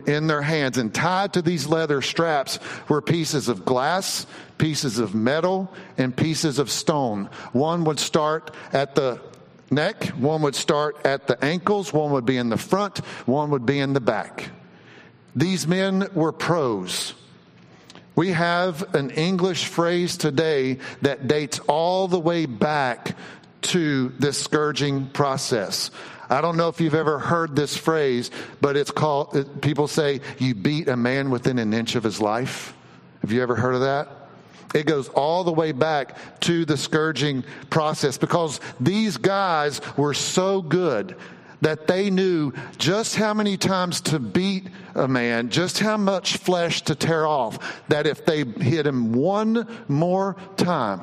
in 0.05 0.27
their 0.27 0.41
hands, 0.41 0.77
and 0.77 0.93
tied 0.93 1.33
to 1.33 1.41
these 1.41 1.67
leather 1.67 2.01
straps 2.01 2.59
were 2.87 3.01
pieces 3.01 3.47
of 3.47 3.65
glass, 3.65 4.25
pieces 4.57 4.99
of 4.99 5.13
metal, 5.13 5.71
and 5.97 6.15
pieces 6.15 6.59
of 6.59 6.69
stone. 6.69 7.29
One 7.51 7.83
would 7.85 7.99
start 7.99 8.51
at 8.73 8.95
the 8.95 9.19
neck, 9.69 10.05
one 10.09 10.41
would 10.41 10.55
start 10.55 11.05
at 11.05 11.27
the 11.27 11.43
ankles, 11.43 11.93
one 11.93 12.11
would 12.11 12.25
be 12.25 12.37
in 12.37 12.49
the 12.49 12.57
front, 12.57 12.99
one 13.25 13.51
would 13.51 13.65
be 13.65 13.79
in 13.79 13.93
the 13.93 14.01
back. 14.01 14.49
These 15.35 15.65
men 15.67 16.07
were 16.13 16.31
pros. 16.31 17.13
We 18.15 18.31
have 18.31 18.93
an 18.93 19.11
English 19.11 19.65
phrase 19.65 20.17
today 20.17 20.79
that 21.01 21.27
dates 21.27 21.59
all 21.67 22.07
the 22.07 22.19
way 22.19 22.45
back 22.45 23.15
to 23.61 24.09
this 24.19 24.37
scourging 24.37 25.07
process. 25.07 25.91
I 26.31 26.39
don't 26.39 26.55
know 26.55 26.69
if 26.69 26.79
you've 26.79 26.95
ever 26.95 27.19
heard 27.19 27.57
this 27.57 27.75
phrase, 27.75 28.31
but 28.61 28.77
it's 28.77 28.89
called, 28.89 29.61
people 29.61 29.89
say, 29.89 30.21
you 30.39 30.55
beat 30.55 30.87
a 30.87 30.95
man 30.95 31.29
within 31.29 31.59
an 31.59 31.73
inch 31.73 31.95
of 31.95 32.03
his 32.03 32.21
life. 32.21 32.73
Have 33.21 33.33
you 33.33 33.41
ever 33.41 33.53
heard 33.53 33.75
of 33.75 33.81
that? 33.81 34.07
It 34.73 34.85
goes 34.85 35.09
all 35.09 35.43
the 35.43 35.51
way 35.51 35.73
back 35.73 36.39
to 36.41 36.63
the 36.63 36.77
scourging 36.77 37.43
process 37.69 38.17
because 38.17 38.61
these 38.79 39.17
guys 39.17 39.81
were 39.97 40.13
so 40.13 40.61
good 40.61 41.17
that 41.59 41.85
they 41.85 42.09
knew 42.09 42.53
just 42.77 43.17
how 43.17 43.33
many 43.33 43.57
times 43.57 43.99
to 43.99 44.17
beat 44.17 44.69
a 44.95 45.09
man, 45.09 45.49
just 45.49 45.79
how 45.79 45.97
much 45.97 46.37
flesh 46.37 46.81
to 46.83 46.95
tear 46.95 47.27
off, 47.27 47.83
that 47.89 48.07
if 48.07 48.25
they 48.25 48.45
hit 48.45 48.87
him 48.87 49.11
one 49.11 49.67
more 49.89 50.37
time, 50.55 51.01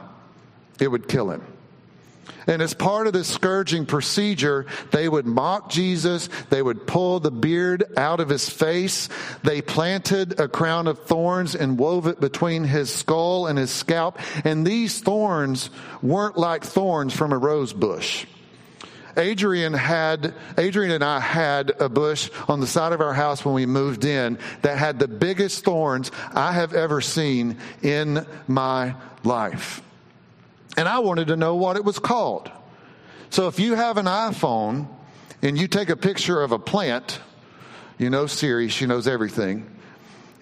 it 0.80 0.88
would 0.88 1.06
kill 1.06 1.30
him. 1.30 1.44
And 2.48 2.62
as 2.62 2.72
part 2.72 3.06
of 3.06 3.12
this 3.12 3.28
scourging 3.28 3.84
procedure, 3.84 4.64
they 4.90 5.06
would 5.06 5.26
mock 5.26 5.68
Jesus. 5.68 6.28
They 6.48 6.62
would 6.62 6.86
pull 6.86 7.20
the 7.20 7.30
beard 7.30 7.84
out 7.96 8.20
of 8.20 8.30
his 8.30 8.48
face. 8.48 9.10
They 9.42 9.60
planted 9.60 10.40
a 10.40 10.48
crown 10.48 10.86
of 10.86 11.00
thorns 11.00 11.54
and 11.54 11.78
wove 11.78 12.06
it 12.06 12.20
between 12.20 12.64
his 12.64 12.90
skull 12.90 13.46
and 13.46 13.58
his 13.58 13.70
scalp. 13.70 14.18
And 14.44 14.66
these 14.66 15.00
thorns 15.00 15.68
weren't 16.00 16.38
like 16.38 16.64
thorns 16.64 17.12
from 17.12 17.32
a 17.32 17.38
rose 17.38 17.74
bush. 17.74 18.24
Adrian 19.18 19.74
had, 19.74 20.32
Adrian 20.56 20.92
and 20.92 21.04
I 21.04 21.20
had 21.20 21.72
a 21.80 21.88
bush 21.88 22.30
on 22.48 22.60
the 22.60 22.66
side 22.66 22.92
of 22.92 23.00
our 23.00 23.12
house 23.12 23.44
when 23.44 23.54
we 23.54 23.66
moved 23.66 24.04
in 24.04 24.38
that 24.62 24.78
had 24.78 24.98
the 24.98 25.08
biggest 25.08 25.64
thorns 25.64 26.10
I 26.32 26.52
have 26.52 26.72
ever 26.72 27.00
seen 27.00 27.58
in 27.82 28.24
my 28.46 28.94
life 29.24 29.82
and 30.78 30.88
I 30.88 31.00
wanted 31.00 31.26
to 31.26 31.36
know 31.36 31.56
what 31.56 31.76
it 31.76 31.84
was 31.84 31.98
called. 31.98 32.52
So 33.30 33.48
if 33.48 33.58
you 33.58 33.74
have 33.74 33.96
an 33.96 34.06
iPhone 34.06 34.86
and 35.42 35.58
you 35.58 35.66
take 35.66 35.88
a 35.88 35.96
picture 35.96 36.40
of 36.40 36.52
a 36.52 36.58
plant, 36.58 37.18
you 37.98 38.10
know 38.10 38.28
Siri, 38.28 38.68
she 38.68 38.86
knows 38.86 39.08
everything, 39.08 39.68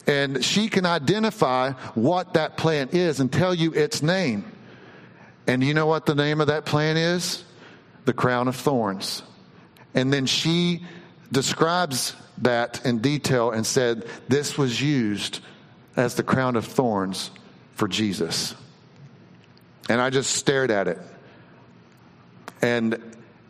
and 0.06 0.44
she 0.44 0.68
can 0.68 0.84
identify 0.84 1.72
what 1.94 2.34
that 2.34 2.58
plant 2.58 2.92
is 2.92 3.18
and 3.18 3.32
tell 3.32 3.54
you 3.54 3.72
its 3.72 4.02
name. 4.02 4.44
And 5.46 5.64
you 5.64 5.72
know 5.72 5.86
what 5.86 6.04
the 6.04 6.14
name 6.14 6.42
of 6.42 6.48
that 6.48 6.66
plant 6.66 6.98
is? 6.98 7.42
The 8.04 8.12
crown 8.12 8.46
of 8.46 8.56
thorns. 8.56 9.22
And 9.94 10.12
then 10.12 10.26
she 10.26 10.84
describes 11.32 12.14
that 12.42 12.84
in 12.84 12.98
detail 12.98 13.52
and 13.52 13.66
said 13.66 14.06
this 14.28 14.58
was 14.58 14.82
used 14.82 15.40
as 15.96 16.14
the 16.14 16.22
crown 16.22 16.56
of 16.56 16.66
thorns 16.66 17.30
for 17.72 17.88
Jesus. 17.88 18.54
And 19.88 20.00
I 20.00 20.10
just 20.10 20.30
stared 20.30 20.70
at 20.70 20.88
it. 20.88 20.98
And 22.62 23.00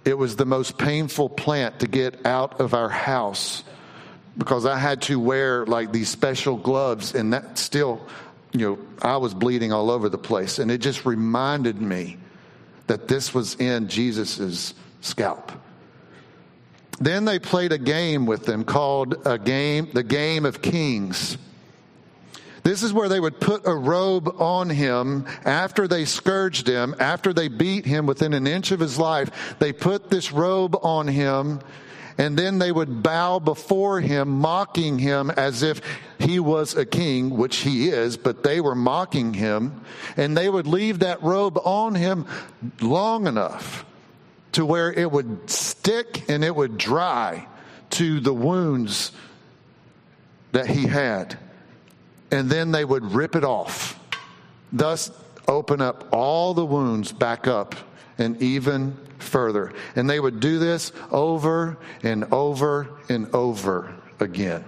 it 0.04 0.16
was 0.16 0.36
the 0.36 0.44
most 0.44 0.78
painful 0.78 1.28
plant 1.28 1.80
to 1.80 1.88
get 1.88 2.26
out 2.26 2.60
of 2.60 2.74
our 2.74 2.88
house 2.88 3.64
because 4.38 4.66
I 4.66 4.78
had 4.78 5.02
to 5.02 5.18
wear 5.18 5.64
like 5.66 5.92
these 5.92 6.08
special 6.08 6.56
gloves, 6.56 7.14
and 7.14 7.32
that 7.32 7.58
still, 7.58 8.06
you 8.52 8.60
know, 8.60 8.78
I 9.00 9.16
was 9.16 9.34
bleeding 9.34 9.72
all 9.72 9.90
over 9.90 10.08
the 10.08 10.18
place. 10.18 10.58
And 10.58 10.70
it 10.70 10.78
just 10.78 11.06
reminded 11.06 11.80
me 11.80 12.18
that 12.86 13.08
this 13.08 13.32
was 13.32 13.54
in 13.56 13.88
Jesus's 13.88 14.74
scalp. 15.00 15.52
Then 17.00 17.24
they 17.24 17.38
played 17.38 17.72
a 17.72 17.78
game 17.78 18.26
with 18.26 18.44
them 18.44 18.64
called 18.64 19.26
a 19.26 19.38
game, 19.38 19.90
the 19.92 20.02
game 20.02 20.44
of 20.44 20.62
kings. 20.62 21.36
This 22.66 22.82
is 22.82 22.92
where 22.92 23.08
they 23.08 23.20
would 23.20 23.38
put 23.38 23.64
a 23.64 23.72
robe 23.72 24.40
on 24.40 24.70
him 24.70 25.24
after 25.44 25.86
they 25.86 26.04
scourged 26.04 26.68
him, 26.68 26.96
after 26.98 27.32
they 27.32 27.46
beat 27.46 27.86
him 27.86 28.06
within 28.06 28.32
an 28.32 28.48
inch 28.48 28.72
of 28.72 28.80
his 28.80 28.98
life. 28.98 29.54
They 29.60 29.72
put 29.72 30.10
this 30.10 30.32
robe 30.32 30.76
on 30.82 31.06
him 31.06 31.60
and 32.18 32.36
then 32.36 32.58
they 32.58 32.72
would 32.72 33.04
bow 33.04 33.38
before 33.38 34.00
him, 34.00 34.40
mocking 34.40 34.98
him 34.98 35.30
as 35.30 35.62
if 35.62 35.80
he 36.18 36.40
was 36.40 36.74
a 36.74 36.84
king, 36.84 37.36
which 37.36 37.58
he 37.58 37.88
is, 37.88 38.16
but 38.16 38.42
they 38.42 38.60
were 38.60 38.74
mocking 38.74 39.32
him. 39.32 39.82
And 40.16 40.36
they 40.36 40.48
would 40.48 40.66
leave 40.66 40.98
that 40.98 41.22
robe 41.22 41.60
on 41.64 41.94
him 41.94 42.26
long 42.80 43.28
enough 43.28 43.86
to 44.52 44.66
where 44.66 44.92
it 44.92 45.12
would 45.12 45.48
stick 45.48 46.28
and 46.28 46.42
it 46.42 46.56
would 46.56 46.78
dry 46.78 47.46
to 47.90 48.18
the 48.18 48.34
wounds 48.34 49.12
that 50.50 50.66
he 50.66 50.88
had 50.88 51.38
and 52.30 52.50
then 52.50 52.72
they 52.72 52.84
would 52.84 53.12
rip 53.12 53.36
it 53.36 53.44
off, 53.44 53.98
thus 54.72 55.10
open 55.48 55.80
up 55.80 56.08
all 56.12 56.54
the 56.54 56.66
wounds 56.66 57.12
back 57.12 57.46
up 57.46 57.74
and 58.18 58.40
even 58.42 58.96
further. 59.18 59.72
And 59.94 60.08
they 60.08 60.18
would 60.18 60.40
do 60.40 60.58
this 60.58 60.92
over 61.10 61.78
and 62.02 62.24
over 62.32 62.88
and 63.08 63.32
over 63.34 63.94
again. 64.20 64.64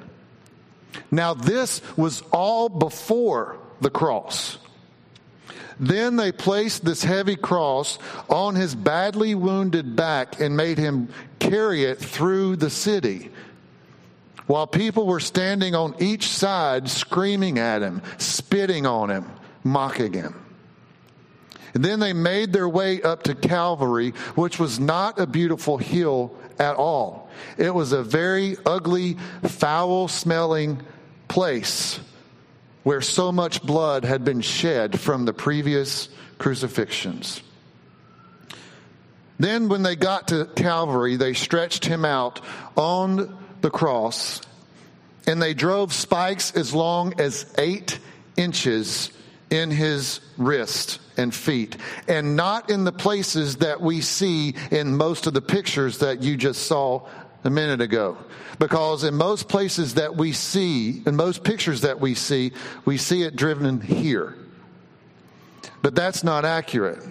Now, 1.10 1.34
this 1.34 1.80
was 1.96 2.22
all 2.32 2.68
before 2.68 3.58
the 3.80 3.90
cross. 3.90 4.58
Then 5.80 6.16
they 6.16 6.32
placed 6.32 6.84
this 6.84 7.04
heavy 7.04 7.36
cross 7.36 7.98
on 8.28 8.56
his 8.56 8.74
badly 8.74 9.34
wounded 9.34 9.94
back 9.94 10.40
and 10.40 10.56
made 10.56 10.76
him 10.76 11.08
carry 11.38 11.84
it 11.84 11.98
through 11.98 12.56
the 12.56 12.70
city 12.70 13.30
while 14.48 14.66
people 14.66 15.06
were 15.06 15.20
standing 15.20 15.74
on 15.74 15.94
each 16.00 16.26
side 16.26 16.88
screaming 16.88 17.58
at 17.58 17.82
him, 17.82 18.02
spitting 18.16 18.86
on 18.86 19.10
him, 19.10 19.30
mocking 19.62 20.14
him. 20.14 20.34
And 21.74 21.84
then 21.84 22.00
they 22.00 22.14
made 22.14 22.52
their 22.52 22.68
way 22.68 23.02
up 23.02 23.24
to 23.24 23.34
Calvary, 23.34 24.10
which 24.34 24.58
was 24.58 24.80
not 24.80 25.20
a 25.20 25.26
beautiful 25.26 25.76
hill 25.76 26.34
at 26.58 26.76
all. 26.76 27.30
It 27.58 27.74
was 27.74 27.92
a 27.92 28.02
very 28.02 28.56
ugly, 28.64 29.18
foul 29.44 30.08
smelling 30.08 30.82
place 31.28 32.00
where 32.84 33.02
so 33.02 33.30
much 33.30 33.62
blood 33.62 34.02
had 34.02 34.24
been 34.24 34.40
shed 34.40 34.98
from 34.98 35.26
the 35.26 35.34
previous 35.34 36.08
crucifixions. 36.38 37.42
Then, 39.38 39.68
when 39.68 39.82
they 39.82 39.94
got 39.94 40.28
to 40.28 40.46
Calvary, 40.56 41.16
they 41.16 41.34
stretched 41.34 41.84
him 41.84 42.06
out 42.06 42.40
on 42.76 43.36
the 43.60 43.70
cross 43.70 44.40
and 45.28 45.42
they 45.42 45.52
drove 45.52 45.92
spikes 45.92 46.56
as 46.56 46.74
long 46.74 47.20
as 47.20 47.52
eight 47.58 47.98
inches 48.36 49.10
in 49.50 49.70
his 49.70 50.20
wrist 50.38 51.00
and 51.18 51.34
feet, 51.34 51.76
and 52.06 52.34
not 52.36 52.70
in 52.70 52.84
the 52.84 52.92
places 52.92 53.56
that 53.56 53.80
we 53.80 54.00
see 54.00 54.54
in 54.70 54.96
most 54.96 55.26
of 55.26 55.34
the 55.34 55.42
pictures 55.42 55.98
that 55.98 56.22
you 56.22 56.36
just 56.36 56.66
saw 56.66 57.06
a 57.44 57.50
minute 57.50 57.80
ago. 57.80 58.16
Because 58.58 59.04
in 59.04 59.14
most 59.14 59.48
places 59.48 59.94
that 59.94 60.16
we 60.16 60.32
see, 60.32 61.02
in 61.06 61.14
most 61.14 61.44
pictures 61.44 61.82
that 61.82 62.00
we 62.00 62.14
see, 62.14 62.52
we 62.84 62.96
see 62.96 63.22
it 63.22 63.36
driven 63.36 63.80
here. 63.80 64.34
But 65.82 65.94
that's 65.94 66.24
not 66.24 66.44
accurate. 66.44 67.02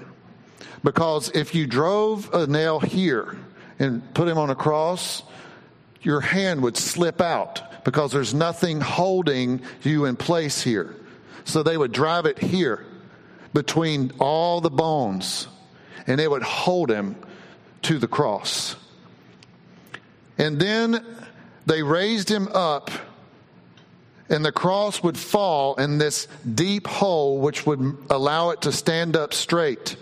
Because 0.83 1.29
if 1.29 1.55
you 1.55 1.67
drove 1.67 2.33
a 2.33 2.47
nail 2.47 2.79
here 2.79 3.37
and 3.79 4.13
put 4.13 4.27
him 4.27 4.37
on 4.37 4.49
a 4.49 4.55
cross, 4.55 5.23
your 6.07 6.21
hand 6.21 6.63
would 6.63 6.77
slip 6.77 7.19
out 7.19 7.83
because 7.83 8.13
there's 8.13 8.33
nothing 8.33 8.79
holding 8.79 9.61
you 9.83 10.05
in 10.05 10.15
place 10.15 10.61
here. 10.61 10.95
So 11.43 11.63
they 11.63 11.75
would 11.75 11.91
drive 11.91 12.25
it 12.25 12.39
here 12.39 12.85
between 13.53 14.13
all 14.17 14.61
the 14.61 14.69
bones 14.69 15.49
and 16.07 16.21
it 16.21 16.31
would 16.31 16.43
hold 16.43 16.89
him 16.89 17.17
to 17.81 17.99
the 17.99 18.07
cross. 18.07 18.77
And 20.37 20.57
then 20.61 21.05
they 21.65 21.83
raised 21.83 22.29
him 22.29 22.47
up 22.53 22.89
and 24.29 24.45
the 24.45 24.53
cross 24.53 25.03
would 25.03 25.17
fall 25.17 25.75
in 25.75 25.97
this 25.97 26.29
deep 26.55 26.87
hole 26.87 27.39
which 27.39 27.65
would 27.65 27.97
allow 28.09 28.51
it 28.51 28.61
to 28.61 28.71
stand 28.71 29.17
up 29.17 29.33
straight. 29.33 29.97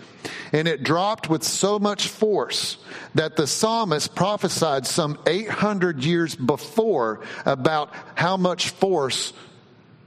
And 0.52 0.68
it 0.68 0.82
dropped 0.82 1.28
with 1.28 1.42
so 1.42 1.78
much 1.78 2.08
force 2.08 2.78
that 3.14 3.36
the 3.36 3.46
psalmist 3.46 4.14
prophesied 4.14 4.86
some 4.86 5.18
800 5.26 6.04
years 6.04 6.34
before 6.34 7.20
about 7.44 7.90
how 8.14 8.36
much 8.36 8.70
force 8.70 9.32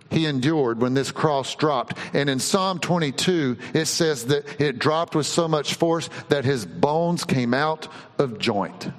he 0.09 0.25
endured 0.25 0.81
when 0.81 0.93
this 0.93 1.11
cross 1.11 1.55
dropped. 1.55 1.97
And 2.13 2.29
in 2.29 2.39
Psalm 2.39 2.79
22, 2.79 3.57
it 3.73 3.85
says 3.85 4.27
that 4.27 4.59
it 4.59 4.79
dropped 4.79 5.15
with 5.15 5.25
so 5.25 5.47
much 5.47 5.75
force 5.75 6.09
that 6.29 6.45
his 6.45 6.65
bones 6.65 7.23
came 7.23 7.53
out 7.53 7.87
of 8.17 8.39
joint. 8.39 8.91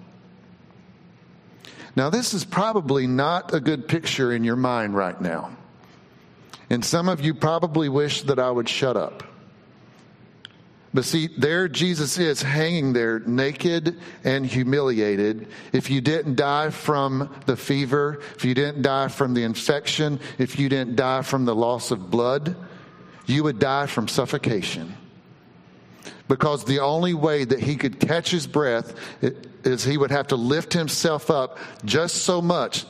Now, 1.97 2.11
this 2.11 2.35
is 2.35 2.45
probably 2.45 3.07
not 3.07 3.53
a 3.53 3.61
good 3.61 3.89
picture 3.89 4.33
in 4.33 4.45
your 4.45 4.57
mind 4.57 4.95
right 4.95 5.21
now. 5.21 5.57
And 6.71 6.85
some 6.85 7.09
of 7.09 7.21
you 7.21 7.35
probably 7.35 7.89
wish 7.89 8.23
that 8.23 8.39
I 8.39 8.51
would 8.51 8.69
shut 8.69 8.97
up. 8.97 9.25
But 10.93 11.05
see, 11.05 11.29
there 11.29 11.69
Jesus 11.69 12.19
is 12.19 12.43
hanging 12.43 12.93
there 12.93 13.21
naked 13.21 14.01
and 14.25 14.45
humiliated. 14.45 15.47
If 15.73 15.89
you 15.89 16.01
didn't 16.01 16.35
die 16.35 16.71
from 16.71 17.33
the 17.47 17.57
fever, 17.57 18.21
if 18.35 18.45
you 18.45 18.55
didn't 18.55 18.83
die 18.83 19.07
from 19.09 19.35
the 19.35 19.45
infection, 19.45 20.19
if 20.39 20.59
you 20.59 20.69
didn't 20.69 20.97
die 20.97 21.23
from 21.23 21.45
the 21.45 21.55
loss 21.55 21.93
of 21.93 22.11
blood, 22.11 22.57
you 23.27 23.45
would 23.45 23.61
die 23.61 23.87
from 23.87 24.09
suffocation. 24.09 24.97
Because 26.27 26.65
the 26.65 26.81
only 26.81 27.15
way 27.15 27.45
that 27.45 27.61
he 27.61 27.77
could 27.77 28.01
catch 28.01 28.31
his 28.31 28.49
breath 28.49 28.95
is 29.65 29.85
he 29.85 29.97
would 29.97 30.11
have 30.11 30.29
to 30.29 30.37
lift 30.37 30.73
himself 30.73 31.31
up 31.31 31.59
just 31.85 32.17
so 32.17 32.43
much. 32.43 32.85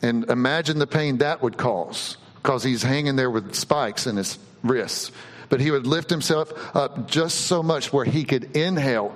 And 0.00 0.30
imagine 0.30 0.78
the 0.78 0.86
pain 0.86 1.18
that 1.18 1.42
would 1.42 1.56
cause 1.56 2.18
because 2.36 2.62
he's 2.62 2.84
hanging 2.84 3.16
there 3.16 3.30
with 3.30 3.54
spikes 3.54 4.06
in 4.06 4.16
his 4.16 4.38
wrists 4.62 5.10
but 5.48 5.60
he 5.60 5.70
would 5.70 5.86
lift 5.86 6.10
himself 6.10 6.52
up 6.74 7.08
just 7.08 7.42
so 7.42 7.62
much 7.62 7.92
where 7.92 8.04
he 8.04 8.24
could 8.24 8.56
inhale, 8.56 9.14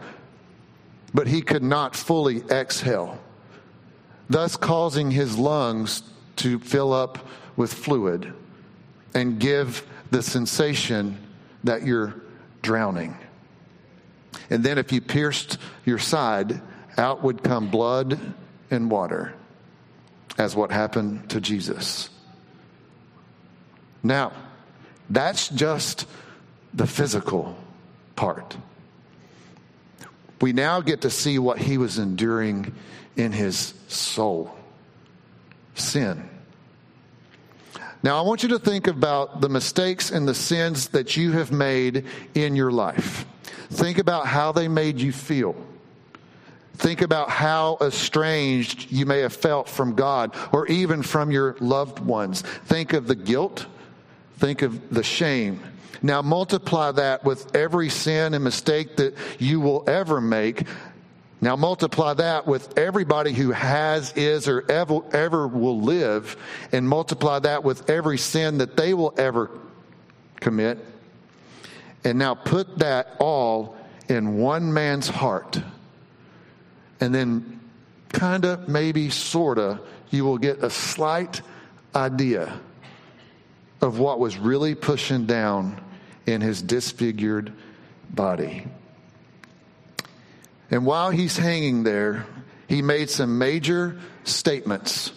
but 1.12 1.26
he 1.26 1.42
could 1.42 1.62
not 1.62 1.96
fully 1.96 2.42
exhale, 2.50 3.18
thus 4.28 4.56
causing 4.56 5.10
his 5.10 5.36
lungs 5.38 6.02
to 6.36 6.58
fill 6.58 6.92
up 6.92 7.18
with 7.56 7.72
fluid 7.72 8.32
and 9.14 9.38
give 9.38 9.86
the 10.10 10.22
sensation 10.22 11.18
that 11.64 11.84
you're 11.84 12.14
drowning. 12.62 13.16
And 14.48 14.64
then, 14.64 14.78
if 14.78 14.92
you 14.92 15.00
pierced 15.00 15.58
your 15.84 15.98
side, 15.98 16.60
out 16.96 17.22
would 17.22 17.42
come 17.42 17.70
blood 17.70 18.18
and 18.70 18.90
water, 18.90 19.34
as 20.38 20.54
what 20.54 20.70
happened 20.70 21.30
to 21.30 21.40
Jesus. 21.40 22.10
Now, 24.02 24.32
that's 25.08 25.48
just 25.48 26.06
the 26.74 26.86
physical 26.86 27.56
part. 28.16 28.56
We 30.40 30.52
now 30.52 30.80
get 30.80 31.02
to 31.02 31.10
see 31.10 31.38
what 31.38 31.58
he 31.58 31.76
was 31.78 31.98
enduring 31.98 32.74
in 33.16 33.32
his 33.32 33.74
soul 33.88 34.54
sin. 35.74 36.28
Now, 38.02 38.18
I 38.18 38.22
want 38.22 38.42
you 38.42 38.48
to 38.50 38.58
think 38.58 38.86
about 38.86 39.42
the 39.42 39.50
mistakes 39.50 40.10
and 40.10 40.26
the 40.26 40.34
sins 40.34 40.88
that 40.88 41.16
you 41.18 41.32
have 41.32 41.52
made 41.52 42.06
in 42.34 42.56
your 42.56 42.70
life. 42.70 43.26
Think 43.68 43.98
about 43.98 44.26
how 44.26 44.52
they 44.52 44.68
made 44.68 44.98
you 45.00 45.12
feel. 45.12 45.54
Think 46.74 47.02
about 47.02 47.28
how 47.28 47.76
estranged 47.82 48.90
you 48.90 49.04
may 49.04 49.20
have 49.20 49.34
felt 49.34 49.68
from 49.68 49.94
God 49.94 50.34
or 50.50 50.66
even 50.68 51.02
from 51.02 51.30
your 51.30 51.56
loved 51.60 51.98
ones. 51.98 52.40
Think 52.40 52.94
of 52.94 53.06
the 53.06 53.14
guilt. 53.14 53.66
Think 54.38 54.62
of 54.62 54.88
the 54.88 55.02
shame. 55.02 55.60
Now 56.02 56.22
multiply 56.22 56.92
that 56.92 57.24
with 57.24 57.54
every 57.54 57.90
sin 57.90 58.34
and 58.34 58.42
mistake 58.42 58.96
that 58.96 59.14
you 59.38 59.60
will 59.60 59.88
ever 59.88 60.20
make. 60.20 60.66
Now 61.42 61.56
multiply 61.56 62.14
that 62.14 62.46
with 62.46 62.78
everybody 62.78 63.32
who 63.32 63.50
has, 63.50 64.12
is, 64.14 64.48
or 64.48 64.70
ever, 64.70 65.00
ever 65.14 65.48
will 65.48 65.80
live, 65.80 66.36
and 66.72 66.88
multiply 66.88 67.38
that 67.40 67.64
with 67.64 67.88
every 67.88 68.18
sin 68.18 68.58
that 68.58 68.76
they 68.76 68.92
will 68.94 69.14
ever 69.16 69.50
commit. 70.36 70.78
And 72.04 72.18
now 72.18 72.34
put 72.34 72.78
that 72.78 73.16
all 73.18 73.76
in 74.08 74.36
one 74.36 74.72
man's 74.72 75.08
heart. 75.08 75.60
And 77.00 77.14
then, 77.14 77.60
kind 78.10 78.44
of, 78.44 78.68
maybe, 78.68 79.08
sort 79.08 79.58
of, 79.58 79.80
you 80.10 80.24
will 80.24 80.38
get 80.38 80.62
a 80.62 80.70
slight 80.70 81.40
idea 81.94 82.58
of 83.80 83.98
what 83.98 84.18
was 84.18 84.36
really 84.36 84.74
pushing 84.74 85.24
down 85.24 85.80
in 86.32 86.40
his 86.40 86.62
disfigured 86.62 87.52
body. 88.08 88.66
And 90.70 90.86
while 90.86 91.10
he's 91.10 91.36
hanging 91.36 91.82
there, 91.82 92.26
he 92.68 92.82
made 92.82 93.10
some 93.10 93.38
major 93.38 93.98
statements 94.24 95.12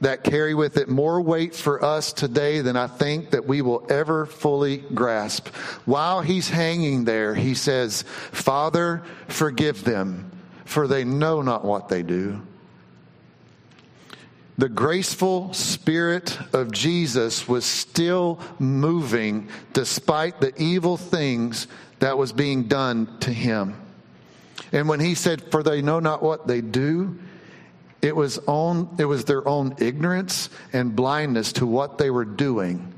that 0.00 0.24
carry 0.24 0.52
with 0.52 0.76
it 0.76 0.88
more 0.88 1.20
weight 1.20 1.54
for 1.54 1.84
us 1.84 2.12
today 2.12 2.60
than 2.60 2.76
I 2.76 2.88
think 2.88 3.30
that 3.30 3.46
we 3.46 3.62
will 3.62 3.86
ever 3.88 4.26
fully 4.26 4.78
grasp. 4.78 5.46
While 5.84 6.22
he's 6.22 6.48
hanging 6.48 7.04
there, 7.04 7.36
he 7.36 7.54
says, 7.54 8.02
Father, 8.32 9.04
forgive 9.28 9.84
them, 9.84 10.32
for 10.64 10.88
they 10.88 11.04
know 11.04 11.40
not 11.40 11.64
what 11.64 11.88
they 11.88 12.02
do. 12.02 12.42
The 14.58 14.68
graceful 14.68 15.52
spirit 15.54 16.38
of 16.52 16.72
Jesus 16.72 17.48
was 17.48 17.64
still 17.64 18.38
moving 18.58 19.48
despite 19.72 20.40
the 20.40 20.52
evil 20.60 20.96
things 20.96 21.66
that 22.00 22.18
was 22.18 22.32
being 22.32 22.64
done 22.64 23.18
to 23.20 23.32
him. 23.32 23.80
And 24.70 24.88
when 24.88 25.00
he 25.00 25.14
said, 25.14 25.50
For 25.50 25.62
they 25.62 25.80
know 25.82 26.00
not 26.00 26.22
what 26.22 26.46
they 26.46 26.60
do, 26.60 27.18
it 28.02 28.14
was, 28.14 28.38
on, 28.46 28.96
it 28.98 29.04
was 29.04 29.24
their 29.24 29.46
own 29.46 29.76
ignorance 29.78 30.50
and 30.72 30.94
blindness 30.94 31.52
to 31.54 31.66
what 31.66 31.98
they 31.98 32.10
were 32.10 32.24
doing 32.24 32.92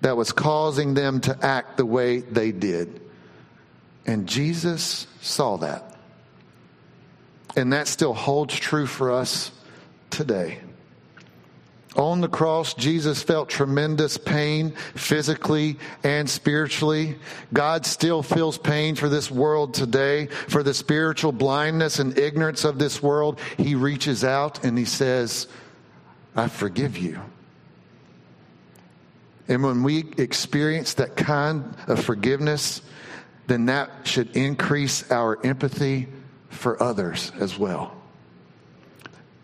that 0.00 0.16
was 0.16 0.32
causing 0.32 0.94
them 0.94 1.20
to 1.22 1.36
act 1.44 1.76
the 1.76 1.86
way 1.86 2.20
they 2.20 2.52
did. 2.52 3.00
And 4.06 4.26
Jesus 4.26 5.06
saw 5.20 5.56
that. 5.58 5.96
And 7.56 7.72
that 7.72 7.88
still 7.88 8.14
holds 8.14 8.56
true 8.56 8.86
for 8.86 9.12
us 9.12 9.50
today. 10.10 10.60
On 11.98 12.20
the 12.20 12.28
cross, 12.28 12.74
Jesus 12.74 13.24
felt 13.24 13.48
tremendous 13.48 14.16
pain 14.16 14.70
physically 14.94 15.78
and 16.04 16.30
spiritually. 16.30 17.16
God 17.52 17.84
still 17.84 18.22
feels 18.22 18.56
pain 18.56 18.94
for 18.94 19.08
this 19.08 19.32
world 19.32 19.74
today, 19.74 20.26
for 20.26 20.62
the 20.62 20.72
spiritual 20.72 21.32
blindness 21.32 21.98
and 21.98 22.16
ignorance 22.16 22.64
of 22.64 22.78
this 22.78 23.02
world. 23.02 23.40
He 23.56 23.74
reaches 23.74 24.22
out 24.22 24.64
and 24.64 24.78
he 24.78 24.84
says, 24.84 25.48
I 26.36 26.46
forgive 26.46 26.96
you. 26.96 27.18
And 29.48 29.64
when 29.64 29.82
we 29.82 30.12
experience 30.18 30.94
that 30.94 31.16
kind 31.16 31.74
of 31.88 32.04
forgiveness, 32.04 32.80
then 33.48 33.66
that 33.66 33.90
should 34.04 34.36
increase 34.36 35.10
our 35.10 35.44
empathy 35.44 36.06
for 36.48 36.80
others 36.80 37.32
as 37.40 37.58
well. 37.58 37.97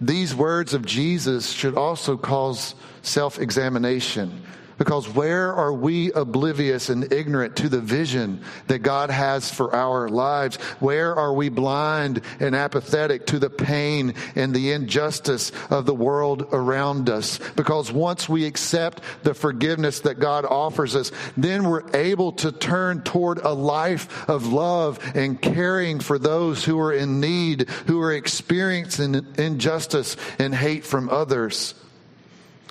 These 0.01 0.35
words 0.35 0.75
of 0.75 0.85
Jesus 0.85 1.51
should 1.51 1.77
also 1.77 2.17
cause 2.17 2.75
self 3.03 3.39
examination 3.39 4.43
Because 4.79 5.09
where 5.09 5.53
are 5.53 5.73
we 5.73 6.13
oblivious 6.13 6.89
and 6.89 7.13
ignorant 7.13 7.57
to 7.57 7.69
the 7.69 7.81
vision 7.81 8.43
that 8.67 8.81
God 8.81 9.11
has 9.11 9.51
for 9.51 9.75
our 9.75 10.09
lives? 10.09 10.57
Where 10.81 11.15
are 11.15 11.33
we 11.33 11.49
blind 11.49 12.23
and 12.41 12.55
apathetic 12.55 13.27
to 13.27 13.39
the 13.39 13.51
pain 13.51 14.15
and 14.35 14.55
the 14.55 14.73
injustice 14.73 15.53
of 15.71 15.87
the 15.87 15.95
world 15.95 16.49
around 16.53 17.09
us? 17.09 17.39
Because 17.57 17.93
once 17.93 18.29
we 18.29 18.47
accept 18.47 19.01
the 19.23 19.35
forgiveness 19.35 20.01
that 20.01 20.19
God 20.19 20.45
offers 20.45 20.97
us, 20.97 21.13
then 21.37 21.65
we're 21.65 21.89
able 21.95 22.33
to 22.33 22.53
turn 22.53 23.03
toward 23.03 23.39
a 23.39 23.53
life 23.53 24.29
of 24.29 24.53
love 24.53 24.99
and 25.15 25.41
caring 25.41 26.01
for 26.01 26.19
those 26.19 26.65
who 26.65 26.79
are 26.81 26.93
in 26.93 27.21
need, 27.21 27.69
who 27.87 28.01
are 28.01 28.13
experiencing 28.13 29.27
injustice 29.39 30.17
and 30.39 30.55
hate 30.55 30.85
from 30.85 31.09
others. 31.09 31.75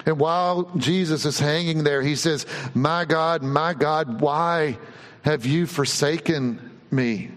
And 0.06 0.20
while 0.20 0.70
Jesus 0.78 1.26
is 1.26 1.40
hanging 1.40 1.84
there, 1.84 2.02
he 2.02 2.16
says, 2.16 2.46
My 2.74 3.06
God, 3.06 3.42
my 3.44 3.74
God, 3.74 4.22
why 4.22 4.78
have 5.24 5.46
you 5.46 5.66
forsaken 5.66 6.80
me? 6.92 7.32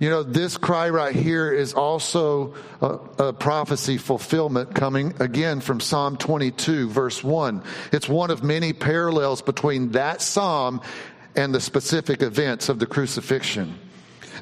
You 0.00 0.08
know, 0.08 0.22
this 0.22 0.56
cry 0.56 0.88
right 0.88 1.14
here 1.14 1.52
is 1.52 1.74
also 1.74 2.54
a, 2.80 2.86
a, 3.18 3.32
prophecy 3.34 3.98
fulfillment 3.98 4.74
coming 4.74 5.12
again 5.20 5.60
from 5.60 5.78
Psalm 5.78 6.16
22, 6.16 6.88
verse 6.88 7.22
1. 7.22 7.62
It's 7.92 8.08
one 8.08 8.30
of 8.30 8.42
many 8.42 8.72
parallels 8.72 9.42
between 9.42 9.90
that 9.90 10.22
psalm 10.22 10.80
and 11.36 11.54
the 11.54 11.60
specific 11.60 12.22
events 12.22 12.70
of 12.70 12.78
the 12.78 12.86
crucifixion. 12.86 13.78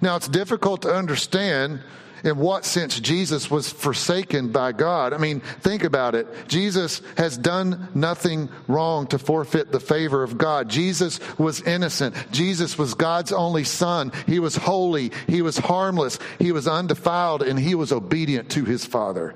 Now, 0.01 0.15
it's 0.15 0.29
difficult 0.29 0.83
to 0.83 0.95
understand 0.95 1.81
in 2.25 2.39
what 2.39 2.65
sense 2.65 2.99
Jesus 2.99 3.51
was 3.51 3.71
forsaken 3.71 4.51
by 4.51 4.73
God. 4.73 5.13
I 5.13 5.19
mean, 5.19 5.41
think 5.41 5.85
about 5.85 6.15
it. 6.15 6.27
Jesus 6.49 7.03
has 7.17 7.37
done 7.37 7.89
nothing 7.95 8.49
wrong 8.67 9.07
to 9.09 9.19
forfeit 9.19 9.71
the 9.71 9.81
favor 9.81 10.23
of 10.23 10.39
God. 10.39 10.69
Jesus 10.69 11.21
was 11.39 11.61
innocent. 11.63 12.15
Jesus 12.33 12.77
was 12.77 12.95
God's 12.95 13.33
only 13.33 13.65
son. 13.65 14.13
He 14.27 14.39
was 14.39 14.57
holy. 14.57 15.13
He 15.27 15.43
was 15.43 15.59
harmless. 15.59 16.19
He 16.39 16.53
was 16.53 16.67
undefiled 16.67 17.43
and 17.43 17.59
he 17.59 17.75
was 17.75 17.93
obedient 17.93 18.51
to 18.51 18.65
his 18.65 18.85
father. 18.85 19.35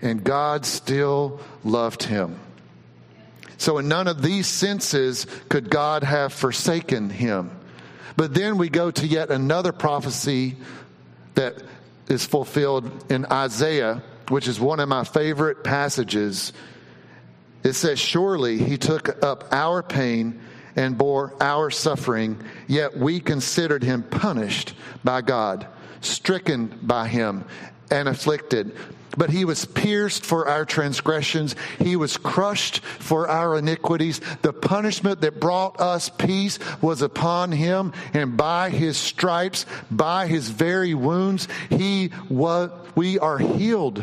And 0.00 0.24
God 0.24 0.66
still 0.66 1.40
loved 1.64 2.02
him. 2.02 2.38
So 3.56 3.78
in 3.78 3.86
none 3.86 4.08
of 4.08 4.22
these 4.22 4.48
senses 4.48 5.26
could 5.48 5.70
God 5.70 6.02
have 6.02 6.32
forsaken 6.32 7.10
him. 7.10 7.52
But 8.16 8.34
then 8.34 8.58
we 8.58 8.68
go 8.68 8.90
to 8.90 9.06
yet 9.06 9.30
another 9.30 9.72
prophecy 9.72 10.56
that 11.34 11.62
is 12.12 12.24
fulfilled 12.24 13.10
in 13.10 13.26
Isaiah, 13.26 14.02
which 14.28 14.46
is 14.46 14.60
one 14.60 14.78
of 14.78 14.88
my 14.88 15.02
favorite 15.02 15.64
passages. 15.64 16.52
It 17.64 17.72
says, 17.72 17.98
Surely 17.98 18.58
he 18.58 18.76
took 18.76 19.22
up 19.24 19.48
our 19.50 19.82
pain 19.82 20.40
and 20.76 20.96
bore 20.96 21.34
our 21.40 21.70
suffering, 21.70 22.40
yet 22.68 22.96
we 22.96 23.18
considered 23.18 23.82
him 23.82 24.02
punished 24.02 24.74
by 25.02 25.22
God, 25.22 25.66
stricken 26.00 26.78
by 26.82 27.08
him, 27.08 27.44
and 27.92 28.08
afflicted. 28.08 28.74
But 29.16 29.28
he 29.28 29.44
was 29.44 29.66
pierced 29.66 30.24
for 30.24 30.48
our 30.48 30.64
transgressions. 30.64 31.54
He 31.78 31.96
was 31.96 32.16
crushed 32.16 32.78
for 32.78 33.28
our 33.28 33.58
iniquities. 33.58 34.22
The 34.40 34.54
punishment 34.54 35.20
that 35.20 35.38
brought 35.38 35.80
us 35.80 36.08
peace 36.08 36.58
was 36.80 37.02
upon 37.02 37.52
him. 37.52 37.92
And 38.14 38.38
by 38.38 38.70
his 38.70 38.96
stripes, 38.96 39.66
by 39.90 40.28
his 40.28 40.48
very 40.48 40.94
wounds, 40.94 41.46
he 41.68 42.10
was, 42.30 42.70
we 42.94 43.18
are 43.18 43.38
healed. 43.38 44.02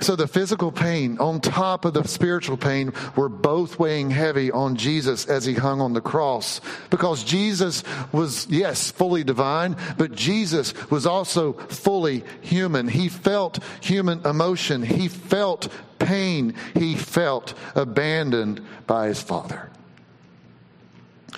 So 0.00 0.14
the 0.14 0.28
physical 0.28 0.70
pain 0.70 1.18
on 1.18 1.40
top 1.40 1.84
of 1.84 1.92
the 1.92 2.04
spiritual 2.04 2.56
pain 2.56 2.92
were 3.16 3.28
both 3.28 3.80
weighing 3.80 4.10
heavy 4.10 4.52
on 4.52 4.76
Jesus 4.76 5.26
as 5.26 5.44
he 5.44 5.54
hung 5.54 5.80
on 5.80 5.92
the 5.92 6.00
cross. 6.00 6.60
Because 6.88 7.24
Jesus 7.24 7.82
was, 8.12 8.46
yes, 8.48 8.92
fully 8.92 9.24
divine, 9.24 9.76
but 9.96 10.14
Jesus 10.14 10.72
was 10.88 11.04
also 11.04 11.54
fully 11.54 12.24
human. 12.42 12.86
He 12.86 13.08
felt 13.08 13.58
human 13.80 14.24
emotion. 14.24 14.84
He 14.84 15.08
felt 15.08 15.68
pain. 15.98 16.54
He 16.74 16.94
felt 16.94 17.54
abandoned 17.74 18.64
by 18.86 19.08
his 19.08 19.20
Father. 19.20 19.68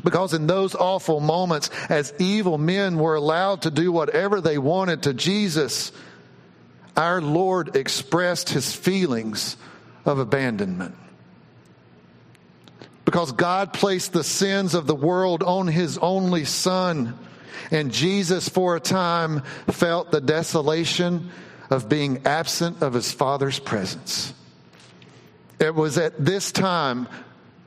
Because 0.04 0.34
in 0.34 0.46
those 0.46 0.74
awful 0.74 1.20
moments, 1.20 1.70
as 1.88 2.12
evil 2.18 2.58
men 2.58 2.98
were 2.98 3.14
allowed 3.14 3.62
to 3.62 3.70
do 3.70 3.90
whatever 3.90 4.40
they 4.40 4.58
wanted 4.58 5.04
to 5.04 5.14
Jesus, 5.14 5.92
our 6.96 7.20
Lord 7.20 7.76
expressed 7.76 8.50
his 8.50 8.74
feelings 8.74 9.56
of 10.04 10.18
abandonment. 10.18 10.94
Because 13.04 13.32
God 13.32 13.72
placed 13.72 14.12
the 14.12 14.24
sins 14.24 14.74
of 14.74 14.86
the 14.86 14.94
world 14.94 15.42
on 15.42 15.66
his 15.66 15.98
only 15.98 16.44
Son, 16.44 17.18
and 17.70 17.92
Jesus, 17.92 18.48
for 18.48 18.76
a 18.76 18.80
time, 18.80 19.42
felt 19.68 20.10
the 20.10 20.20
desolation 20.20 21.30
of 21.70 21.88
being 21.88 22.26
absent 22.26 22.82
of 22.82 22.94
his 22.94 23.12
Father's 23.12 23.58
presence. 23.58 24.34
It 25.58 25.74
was 25.74 25.98
at 25.98 26.24
this 26.24 26.52
time 26.52 27.06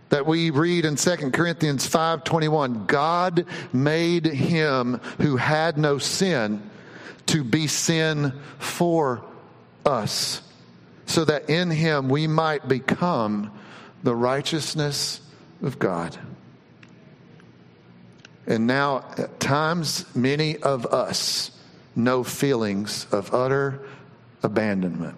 that 0.09 0.25
we 0.25 0.49
read 0.49 0.85
in 0.85 0.95
2 0.95 1.33
Corinthians 1.33 1.87
5:21 1.87 2.85
God 2.85 3.45
made 3.71 4.25
him 4.25 4.99
who 5.19 5.37
had 5.37 5.77
no 5.77 5.97
sin 5.97 6.69
to 7.27 7.43
be 7.43 7.67
sin 7.67 8.33
for 8.59 9.23
us, 9.85 10.41
so 11.05 11.25
that 11.25 11.49
in 11.49 11.69
him 11.71 12.09
we 12.09 12.27
might 12.27 12.67
become 12.67 13.51
the 14.03 14.15
righteousness 14.15 15.21
of 15.61 15.79
God. 15.79 16.17
And 18.45 18.67
now, 18.67 19.05
at 19.17 19.39
times, 19.39 20.05
many 20.15 20.57
of 20.57 20.85
us 20.87 21.51
know 21.95 22.23
feelings 22.23 23.07
of 23.11 23.33
utter 23.33 23.79
abandonment. 24.41 25.15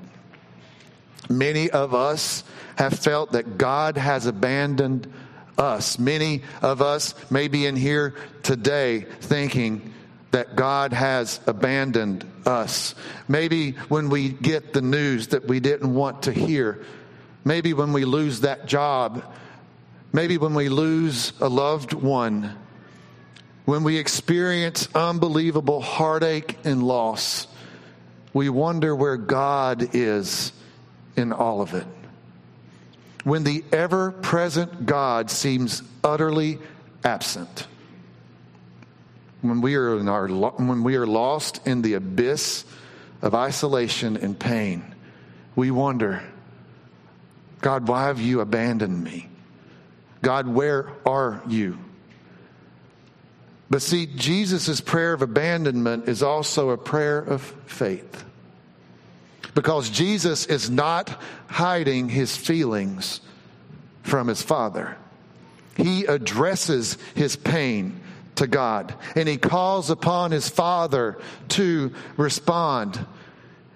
Many 1.28 1.72
of 1.72 1.96
us 1.96 2.44
have 2.76 2.94
felt 3.00 3.32
that 3.32 3.58
God 3.58 3.98
has 3.98 4.28
abandoned 4.28 5.12
us. 5.58 5.98
Many 5.98 6.44
of 6.62 6.84
us 6.84 7.16
may 7.32 7.48
be 7.48 7.66
in 7.66 7.76
here 7.76 8.14
today 8.44 9.08
thinking, 9.22 9.94
that 10.36 10.54
God 10.54 10.92
has 10.92 11.40
abandoned 11.48 12.30
us. 12.46 12.94
Maybe 13.26 13.72
when 13.88 14.10
we 14.10 14.28
get 14.28 14.74
the 14.74 14.82
news 14.82 15.28
that 15.28 15.48
we 15.48 15.62
didn't 15.62 15.94
want 15.94 16.24
to 16.24 16.34
hear. 16.34 16.84
Maybe 17.46 17.72
when 17.72 17.94
we 17.94 18.04
lose 18.04 18.42
that 18.42 18.66
job. 18.66 19.24
Maybe 20.12 20.38
when 20.38 20.54
we 20.54 20.68
lose 20.68 21.32
a 21.40 21.48
loved 21.48 21.94
one. 21.94 22.54
When 23.64 23.84
we 23.84 23.96
experience 23.96 24.90
unbelievable 24.94 25.80
heartache 25.80 26.58
and 26.66 26.84
loss. 26.84 27.48
We 28.34 28.50
wonder 28.50 28.94
where 28.94 29.16
God 29.16 29.96
is 29.96 30.52
in 31.16 31.32
all 31.32 31.62
of 31.62 31.74
it. 31.74 31.88
When 33.24 33.46
the 33.46 33.64
ever 33.72 34.12
present 34.12 34.86
God 34.86 35.32
seems 35.32 35.82
utterly 36.04 36.60
absent 37.06 37.68
when 39.50 39.62
we 39.62 39.76
are 39.76 39.98
in 39.98 40.08
our 40.08 40.28
when 40.28 40.84
we 40.84 40.96
are 40.96 41.08
lost 41.08 41.66
in 41.68 41.82
the 41.82 41.94
abyss 41.94 42.66
of 43.22 43.34
isolation 43.34 44.18
and 44.18 44.38
pain, 44.38 44.96
we 45.56 45.72
wonder, 45.72 46.22
God, 47.62 47.88
why 47.88 48.06
have 48.08 48.20
you 48.20 48.42
abandoned 48.42 49.04
me? 49.04 49.30
God, 50.22 50.48
where 50.48 50.90
are 51.06 51.42
you? 51.48 51.78
But 53.70 53.82
see, 53.82 54.06
Jesus' 54.06 54.80
prayer 54.82 55.14
of 55.14 55.22
abandonment 55.22 56.08
is 56.08 56.22
also 56.22 56.70
a 56.70 56.78
prayer 56.78 57.20
of 57.20 57.42
faith. 57.66 58.24
Because 59.54 59.90
Jesus 59.90 60.46
is 60.46 60.70
not 60.70 61.22
hiding 61.48 62.10
his 62.10 62.36
feelings 62.36 63.22
from 64.04 64.28
his 64.28 64.42
Father. 64.42 64.98
He 65.76 66.06
addresses 66.06 66.98
his 67.16 67.36
pain 67.36 68.00
to 68.36 68.48
God. 68.48 68.94
And 69.16 69.28
he 69.28 69.38
calls 69.38 69.90
upon 69.90 70.32
his 70.32 70.50
Father 70.50 71.18
to 71.50 71.94
respond. 72.18 73.06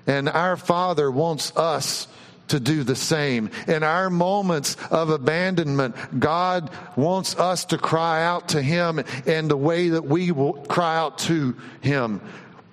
And 0.07 0.27
our 0.27 0.57
Father 0.57 1.09
wants 1.09 1.55
us 1.55 2.07
to 2.49 2.59
do 2.59 2.83
the 2.83 2.95
same. 2.95 3.49
In 3.67 3.83
our 3.83 4.09
moments 4.09 4.75
of 4.91 5.09
abandonment, 5.09 5.95
God 6.19 6.69
wants 6.95 7.37
us 7.37 7.65
to 7.65 7.77
cry 7.77 8.23
out 8.23 8.49
to 8.49 8.61
Him 8.61 8.99
in 9.25 9.47
the 9.47 9.57
way 9.57 9.89
that 9.89 10.05
we 10.05 10.31
will 10.31 10.53
cry 10.53 10.97
out 10.97 11.19
to 11.19 11.55
Him. 11.81 12.21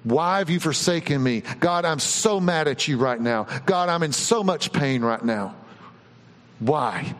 Why 0.03 0.39
have 0.39 0.51
you 0.51 0.61
forsaken 0.61 1.23
me? 1.23 1.43
God, 1.61 1.85
I'm 1.85 1.99
so 1.99 2.41
mad 2.41 2.69
at 2.69 2.87
you 2.89 2.97
right 2.97 3.21
now. 3.21 3.49
God, 3.67 3.89
I'm 3.89 4.03
in 4.03 4.13
so 4.13 4.43
much 4.43 4.73
pain 4.73 5.03
right 5.03 5.25
now. 5.25 5.55
Why? 6.59 7.15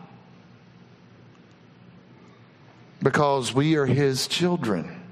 Because 3.03 3.53
we 3.53 3.77
are 3.77 3.87
his 3.87 4.27
children. 4.27 5.03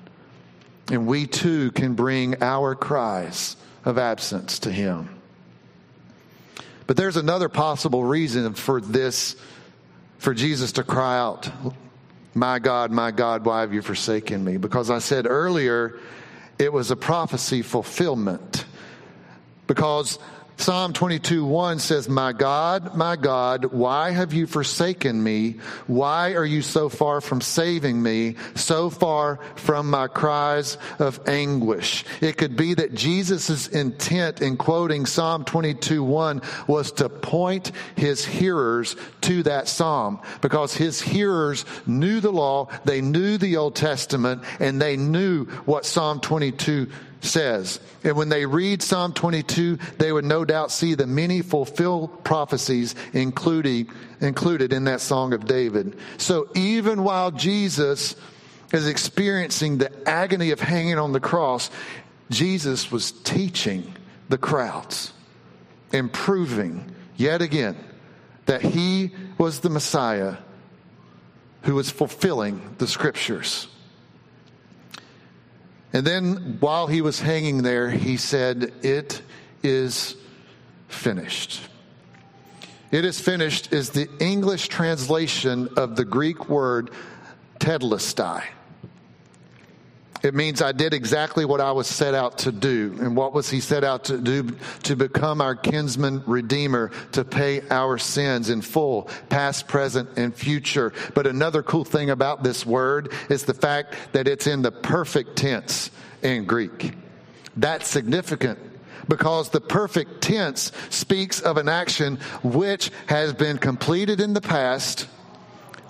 And 0.91 1.07
we 1.07 1.27
too 1.27 1.71
can 1.71 1.95
bring 1.95 2.43
our 2.43 2.75
cries 2.75 3.57
of 3.85 3.97
absence 3.97 4.59
to 4.61 4.71
him. 4.71 5.09
But 6.87 6.97
there's 6.97 7.17
another 7.17 7.49
possible 7.49 8.05
reason 8.05 8.55
for 8.55 8.81
this, 8.81 9.37
for 10.19 10.35
Jesus 10.35 10.73
to 10.73 10.85
cry 10.85 11.19
out, 11.19 11.51
My 12.35 12.59
God, 12.59 12.91
my 12.91 13.11
God, 13.11 13.47
why 13.47 13.63
have 13.63 13.73
you 13.73 13.81
forsaken 13.81 14.45
me? 14.45 14.59
Because 14.59 14.91
I 14.91 14.99
said 14.99 15.27
earlier, 15.27 15.99
it 16.59 16.73
was 16.73 16.91
a 16.91 16.97
prophecy 16.97 17.63
fulfillment. 17.63 18.67
Because 19.67 20.19
Psalm 20.57 20.93
22 20.93 21.45
1 21.45 21.79
says, 21.79 22.09
My 22.09 22.33
God, 22.33 22.95
my 22.95 23.17
God, 23.17 23.67
why 23.67 24.13
have 24.13 24.33
you 24.33 24.47
forsaken 24.47 25.23
me? 25.23 25.57
Why 25.87 26.35
are 26.35 26.45
you 26.45 26.63
so 26.63 26.89
far 26.89 27.21
from 27.21 27.41
saving 27.41 28.01
me, 28.01 28.37
so 28.55 28.89
far 28.89 29.41
from 29.57 29.91
my 29.91 30.07
cries 30.07 30.79
of 30.99 31.21
anguish? 31.29 32.05
It 32.21 32.37
could 32.37 32.57
be 32.57 32.75
that 32.75 32.95
Jesus' 32.95 33.67
intent 33.69 34.41
in 34.41 34.57
quoting 34.57 35.07
Psalm 35.07 35.45
22 35.45 36.03
1 36.03 36.41
was 36.69 36.93
to 36.93 37.09
point 37.09 37.73
his 37.97 38.25
hearers 38.25 38.97
to 39.23 39.43
that 39.43 39.69
psalm 39.69 40.21
because 40.41 40.75
his 40.75 41.01
hearers 41.01 41.65
knew 41.85 42.21
the 42.21 42.33
law, 42.33 42.69
they 42.85 43.01
knew 43.01 43.39
the 43.39 43.57
Old 43.57 43.75
Testament, 43.75 44.43
and 44.61 44.81
they 44.81 44.97
knew 44.97 45.47
what 45.67 45.85
Psalm 45.85 46.21
22 46.21 46.89
says. 47.25 47.81
And 48.03 48.17
when 48.17 48.29
they 48.29 48.47
read 48.47 48.83
Psalm 48.83 49.13
22, 49.13 49.79
they 49.99 50.13
would 50.13 50.25
no 50.25 50.45
doubt 50.45 50.71
see 50.71 50.95
the 50.95 51.07
many 51.07 51.43
fulfilled 51.43 52.25
prophecies 52.25 52.95
including, 53.13 53.89
included 54.21 54.73
in 54.73 54.85
that 54.85 55.01
Song 55.01 55.33
of 55.33 55.47
David. 55.47 55.97
So 56.19 56.49
even 56.55 57.03
while 57.05 57.31
Jesus 57.31 58.17
is 58.73 58.89
experiencing 58.89 59.79
the 59.79 60.09
agony 60.09 60.51
of 60.51 60.61
hanging 60.61 60.99
on 60.99 61.13
the 61.13 61.21
cross, 61.21 61.71
Jesus 62.31 62.91
was 62.91 63.13
teaching 63.13 63.95
the 64.29 64.39
crowds 64.39 65.13
and 65.93 66.13
proving 66.13 66.95
yet 67.17 67.43
again 67.43 67.77
that 68.47 68.63
he 68.63 69.13
was 69.39 69.61
the 69.61 69.71
Messiah 69.71 70.37
who 71.63 71.75
was 71.75 71.91
fulfilling 71.91 72.61
the 72.79 72.87
scriptures. 72.87 73.69
And 75.95 76.05
then 76.05 76.57
while 76.59 76.89
he 76.89 77.01
was 77.01 77.21
hanging 77.21 77.63
there, 77.63 77.89
he 77.89 78.17
said, 78.17 78.73
It 78.83 79.23
is 79.63 80.17
finished. 80.89 81.61
It 82.91 83.05
is 83.05 83.21
finished 83.21 83.73
is 83.73 83.91
the 83.91 84.09
English 84.19 84.69
translation 84.69 85.69
of 85.77 85.95
the 85.95 86.05
Greek 86.05 86.49
word 86.49 86.91
tetelestai. 87.61 88.43
It 90.25 90.35
means 90.35 90.63
I 90.63 90.73
did 90.73 90.95
exactly 90.95 91.45
what 91.45 91.61
I 91.61 91.73
was 91.73 91.87
set 91.87 92.15
out 92.15 92.39
to 92.39 92.51
do. 92.51 92.97
And 92.99 93.15
what 93.15 93.35
was 93.35 93.51
he 93.51 93.61
set 93.61 93.85
out 93.85 94.05
to 94.05 94.17
do? 94.17 94.57
To 94.85 94.97
become 94.97 95.43
our 95.43 95.55
kinsman 95.55 96.23
redeemer, 96.25 96.93
to 97.13 97.27
pay 97.27 97.61
our 97.69 97.99
sins 97.99 98.49
in 98.49 98.63
full, 98.63 99.11
past, 99.29 99.69
present, 99.69 100.09
and 100.17 100.35
future. 100.35 100.95
But 101.13 101.27
another 101.27 101.63
cool 101.63 101.85
thing 101.85 102.09
about 102.09 102.43
this 102.43 102.65
word 102.65 103.13
is 103.29 103.45
the 103.45 103.53
fact 103.53 103.95
that 104.13 104.27
it's 104.27 104.47
in 104.47 104.63
the 104.63 104.73
perfect 104.73 105.37
tense 105.37 105.91
in 106.23 106.47
Greek. 106.47 106.95
That's 107.55 107.87
significant 107.87 108.59
because 109.07 109.51
the 109.51 109.61
perfect 109.61 110.23
tense 110.23 110.73
speaks 110.89 111.41
of 111.41 111.59
an 111.59 111.69
action 111.69 112.17
which 112.43 112.91
has 113.09 113.35
been 113.35 113.59
completed 113.59 114.23
in 114.23 114.33
the 114.33 114.41
past 114.41 115.07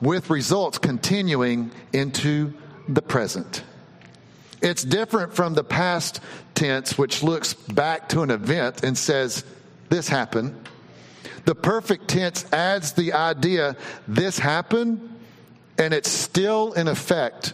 with 0.00 0.28
results 0.28 0.78
continuing 0.78 1.70
into 1.92 2.52
the 2.88 3.00
present. 3.00 3.62
It's 4.64 4.82
different 4.82 5.34
from 5.34 5.52
the 5.52 5.62
past 5.62 6.20
tense, 6.54 6.96
which 6.96 7.22
looks 7.22 7.52
back 7.52 8.08
to 8.08 8.22
an 8.22 8.30
event 8.30 8.82
and 8.82 8.96
says, 8.96 9.44
This 9.90 10.08
happened. 10.08 10.68
The 11.44 11.54
perfect 11.54 12.08
tense 12.08 12.50
adds 12.50 12.94
the 12.94 13.12
idea, 13.12 13.76
This 14.08 14.38
happened, 14.38 15.16
and 15.76 15.92
it's 15.92 16.08
still 16.08 16.72
in 16.72 16.88
effect 16.88 17.52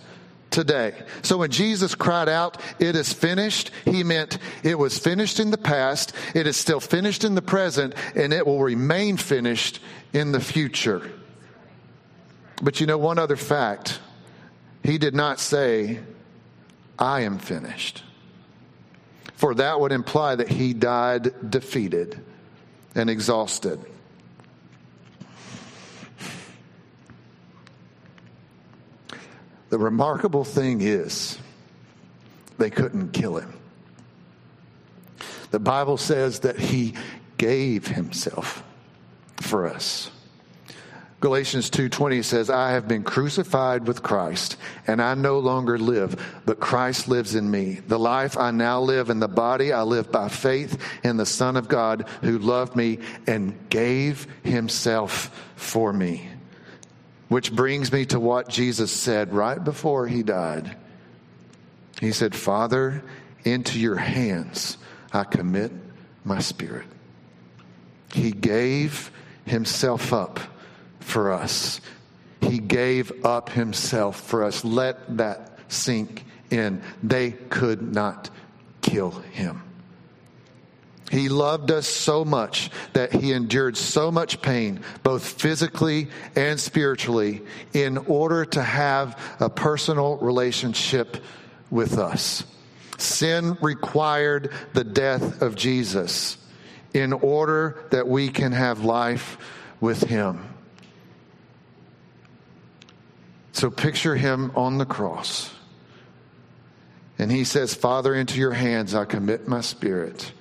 today. 0.51 0.95
So 1.23 1.39
when 1.39 1.51
Jesus 1.51 1.97
cried 1.97 2.29
out, 2.29 2.59
It 2.79 2.95
is 2.95 3.13
finished, 3.13 3.73
he 3.85 4.05
meant 4.05 4.39
it 4.63 4.79
was 4.79 4.97
finished 4.97 5.41
in 5.41 5.51
the 5.51 5.59
past, 5.59 6.13
it 6.33 6.47
is 6.47 6.57
still 6.57 6.81
finished 6.81 7.25
in 7.25 7.35
the 7.35 7.43
present, 7.43 7.95
and 8.15 8.33
it 8.33 8.47
will 8.47 8.63
remain 8.63 9.17
finished 9.17 9.81
in 10.13 10.31
the 10.31 10.41
future. 10.41 11.11
But 12.63 12.79
you 12.79 12.87
know, 12.87 12.99
one 12.99 13.19
other 13.19 13.37
fact, 13.37 13.99
he 14.85 14.97
did 14.97 15.17
not 15.17 15.41
say, 15.41 15.99
I 17.01 17.21
am 17.23 17.39
finished. 17.39 18.05
For 19.35 19.55
that 19.55 19.81
would 19.81 19.91
imply 19.91 20.35
that 20.37 20.49
he 20.49 20.75
died 20.75 21.51
defeated 21.51 22.21
and 22.95 23.09
exhausted. 23.09 23.81
The 29.71 29.79
remarkable 29.79 30.45
thing 30.45 30.83
is, 30.83 31.39
they 32.59 32.71
couldn't 32.71 33.13
kill 33.13 33.39
him. 33.39 33.55
The 35.53 35.61
Bible 35.61 35.97
says 35.97 36.41
that 36.41 36.59
he 36.59 36.95
gave 37.39 37.87
himself 37.87 38.63
for 39.41 39.67
us. 39.67 40.11
Galatians 41.21 41.69
2:20 41.69 42.23
says, 42.23 42.49
"I 42.49 42.71
have 42.71 42.89
been 42.89 43.03
crucified 43.03 43.87
with 43.87 44.03
Christ, 44.03 44.57
and 44.87 45.03
I 45.03 45.13
no 45.13 45.39
longer 45.39 45.79
live, 45.79 46.17
but 46.47 46.61
Christ 46.61 47.09
lives 47.09 47.35
in 47.35 47.51
me. 47.51 47.81
The 47.87 47.99
life 47.99 48.39
I 48.39 48.53
now 48.53 48.81
live 48.81 49.11
in 49.11 49.21
the 49.21 49.29
body 49.29 49.71
I 49.71 49.83
live 49.83 50.11
by 50.11 50.31
faith 50.31 50.79
in 51.05 51.19
the 51.19 51.27
Son 51.27 51.59
of 51.59 51.69
God 51.69 52.07
who 52.23 52.39
loved 52.39 52.75
me 52.75 53.01
and 53.27 53.55
gave 53.69 54.27
himself 54.43 55.31
for 55.57 55.93
me." 55.93 56.27
Which 57.29 57.55
brings 57.55 57.93
me 57.93 58.07
to 58.07 58.19
what 58.19 58.49
Jesus 58.49 58.91
said 58.91 59.35
right 59.35 59.63
before 59.63 60.07
he 60.07 60.23
died. 60.23 60.75
He 62.01 62.13
said, 62.13 62.35
"Father, 62.35 63.03
into 63.45 63.79
your 63.79 63.97
hands 63.97 64.79
I 65.13 65.25
commit 65.25 65.71
my 66.25 66.39
spirit." 66.39 66.87
He 68.15 68.33
gave 68.33 69.11
himself 69.45 70.15
up 70.15 70.41
for 71.01 71.33
us. 71.33 71.81
He 72.41 72.59
gave 72.59 73.25
up 73.25 73.51
himself 73.51 74.21
for 74.21 74.45
us. 74.45 74.65
Let 74.65 75.17
that 75.19 75.59
sink 75.69 76.25
in. 76.51 76.83
They 77.03 77.33
could 77.33 77.95
not 77.95 78.31
kill 78.81 79.11
him. 79.11 79.63
He 81.11 81.29
loved 81.29 81.73
us 81.73 81.89
so 81.89 82.25
much 82.25 82.71
that 82.93 83.13
he 83.13 83.33
endured 83.33 83.77
so 83.77 84.13
much 84.13 84.41
pain, 84.41 84.81
both 85.03 85.27
physically 85.43 86.09
and 86.37 86.59
spiritually, 86.59 87.43
in 87.73 87.99
order 87.99 88.45
to 88.45 88.63
have 88.63 89.19
a 89.41 89.51
personal 89.51 90.19
relationship 90.19 91.17
with 91.69 91.99
us. 91.99 92.45
Sin 92.97 93.57
required 93.61 94.53
the 94.73 94.85
death 94.85 95.43
of 95.43 95.57
Jesus 95.57 96.37
in 96.95 97.13
order 97.13 97.83
that 97.91 98.07
we 98.07 98.29
can 98.29 98.53
have 98.53 98.85
life 98.85 99.37
with 99.81 100.03
him. 100.03 100.47
So 103.53 103.71
picture 103.71 104.17
him 104.17 104.53
on 104.55 104.79
the 104.79 104.87
cross. 104.87 105.51
And 107.19 107.31
he 107.31 107.45
says, 107.45 107.75
Father, 107.75 108.15
into 108.15 108.39
your 108.39 108.53
hands 108.53 108.95
I 108.95 109.05
commit 109.05 109.49
my 109.49 109.61
spirit. 109.61 110.33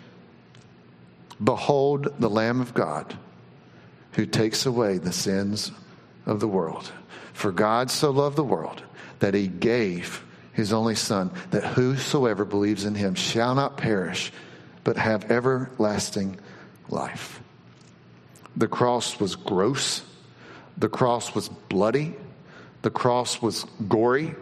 Behold 1.44 2.08
the 2.20 2.30
Lamb 2.30 2.62
of 2.62 2.74
God 2.74 3.18
who 4.14 4.26
takes 4.26 4.66
away 4.66 4.98
the 4.98 5.12
sins 5.12 5.72
of 6.26 6.40
the 6.40 6.48
world. 6.48 6.92
For 7.34 7.52
God 7.52 7.90
so 7.92 8.12
loved 8.12 8.36
the 8.36 8.44
world 8.44 8.84
that 9.20 9.34
he 9.34 9.48
gave 9.48 10.26
his 10.54 10.74
only 10.74 10.96
Son, 10.96 11.32
that 11.52 11.64
whosoever 11.64 12.44
believes 12.44 12.86
in 12.86 12.96
him 12.96 13.16
shall 13.16 13.56
not 13.56 13.78
perish, 13.78 14.32
but 14.84 14.98
have 14.98 15.32
everlasting 15.32 16.38
life. 16.90 17.42
The 18.58 18.68
cross 18.68 19.20
was 19.20 19.36
gross, 19.36 20.02
the 20.78 20.90
cross 20.90 21.34
was 21.34 21.48
bloody. 21.48 22.16
The 22.82 22.90
cross 22.90 23.42
was 23.42 23.66
gory, 23.88 24.36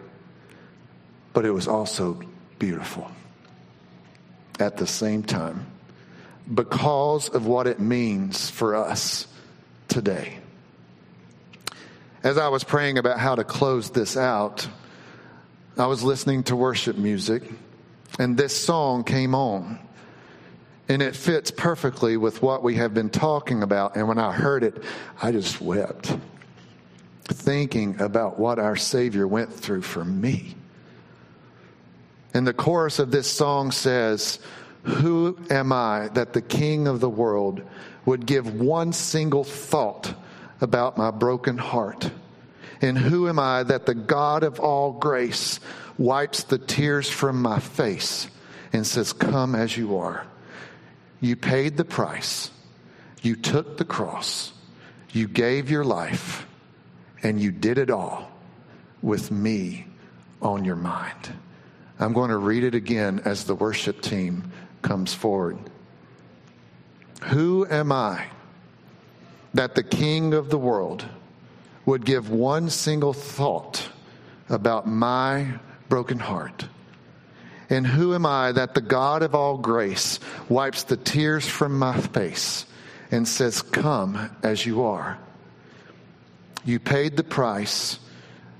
but 1.32 1.44
it 1.44 1.50
was 1.50 1.66
also 1.66 2.20
beautiful 2.58 3.10
at 4.60 4.76
the 4.76 4.86
same 4.86 5.22
time 5.22 5.66
because 6.52 7.28
of 7.28 7.46
what 7.46 7.66
it 7.66 7.80
means 7.80 8.48
for 8.50 8.74
us 8.74 9.26
today. 9.88 10.38
As 12.22 12.38
I 12.38 12.48
was 12.48 12.64
praying 12.64 12.98
about 12.98 13.18
how 13.18 13.34
to 13.34 13.44
close 13.44 13.90
this 13.90 14.16
out, 14.16 14.66
I 15.76 15.86
was 15.86 16.02
listening 16.02 16.42
to 16.44 16.56
worship 16.56 16.96
music, 16.96 17.42
and 18.18 18.36
this 18.36 18.56
song 18.56 19.04
came 19.04 19.34
on. 19.34 19.78
And 20.90 21.02
it 21.02 21.14
fits 21.14 21.50
perfectly 21.50 22.16
with 22.16 22.40
what 22.40 22.62
we 22.62 22.76
have 22.76 22.94
been 22.94 23.10
talking 23.10 23.62
about. 23.62 23.94
And 23.96 24.08
when 24.08 24.18
I 24.18 24.32
heard 24.32 24.64
it, 24.64 24.82
I 25.20 25.32
just 25.32 25.60
wept 25.60 26.16
thinking 27.28 28.00
about 28.00 28.38
what 28.38 28.58
our 28.58 28.76
Savior 28.76 29.26
went 29.26 29.52
through 29.52 29.82
for 29.82 30.04
me. 30.04 30.54
And 32.34 32.46
the 32.46 32.52
chorus 32.52 32.98
of 32.98 33.10
this 33.10 33.30
song 33.30 33.70
says, 33.72 34.38
Who 34.82 35.38
am 35.50 35.72
I 35.72 36.08
that 36.14 36.32
the 36.32 36.42
King 36.42 36.86
of 36.86 37.00
the 37.00 37.08
world 37.08 37.62
would 38.08 38.24
give 38.24 38.54
one 38.58 38.90
single 38.90 39.44
thought 39.44 40.14
about 40.62 40.96
my 40.96 41.10
broken 41.10 41.58
heart. 41.58 42.10
And 42.80 42.96
who 42.96 43.28
am 43.28 43.38
I 43.38 43.62
that 43.64 43.84
the 43.84 43.94
God 43.94 44.42
of 44.44 44.60
all 44.60 44.92
grace 44.92 45.60
wipes 45.98 46.44
the 46.44 46.56
tears 46.56 47.10
from 47.10 47.42
my 47.42 47.58
face 47.58 48.28
and 48.72 48.86
says, 48.86 49.12
Come 49.12 49.54
as 49.54 49.76
you 49.76 49.98
are? 49.98 50.26
You 51.20 51.36
paid 51.36 51.76
the 51.76 51.84
price, 51.84 52.50
you 53.20 53.36
took 53.36 53.76
the 53.76 53.84
cross, 53.84 54.52
you 55.12 55.28
gave 55.28 55.70
your 55.70 55.84
life, 55.84 56.46
and 57.22 57.40
you 57.40 57.50
did 57.50 57.78
it 57.78 57.90
all 57.90 58.30
with 59.02 59.30
me 59.30 59.86
on 60.40 60.64
your 60.64 60.76
mind. 60.76 61.34
I'm 61.98 62.12
going 62.12 62.30
to 62.30 62.36
read 62.36 62.64
it 62.64 62.74
again 62.74 63.22
as 63.24 63.44
the 63.44 63.54
worship 63.54 64.00
team 64.00 64.52
comes 64.82 65.12
forward. 65.12 65.58
Who 67.24 67.66
am 67.68 67.90
I 67.90 68.26
that 69.54 69.74
the 69.74 69.82
King 69.82 70.34
of 70.34 70.50
the 70.50 70.58
world 70.58 71.04
would 71.84 72.04
give 72.04 72.30
one 72.30 72.70
single 72.70 73.12
thought 73.12 73.88
about 74.48 74.86
my 74.86 75.58
broken 75.88 76.18
heart? 76.18 76.66
And 77.70 77.86
who 77.86 78.14
am 78.14 78.24
I 78.24 78.52
that 78.52 78.74
the 78.74 78.80
God 78.80 79.22
of 79.22 79.34
all 79.34 79.58
grace 79.58 80.20
wipes 80.48 80.84
the 80.84 80.96
tears 80.96 81.46
from 81.46 81.78
my 81.78 82.00
face 82.00 82.64
and 83.10 83.26
says, 83.26 83.60
Come 83.60 84.30
as 84.42 84.64
you 84.64 84.84
are? 84.84 85.18
You 86.68 86.78
paid 86.78 87.16
the 87.16 87.24
price, 87.24 87.98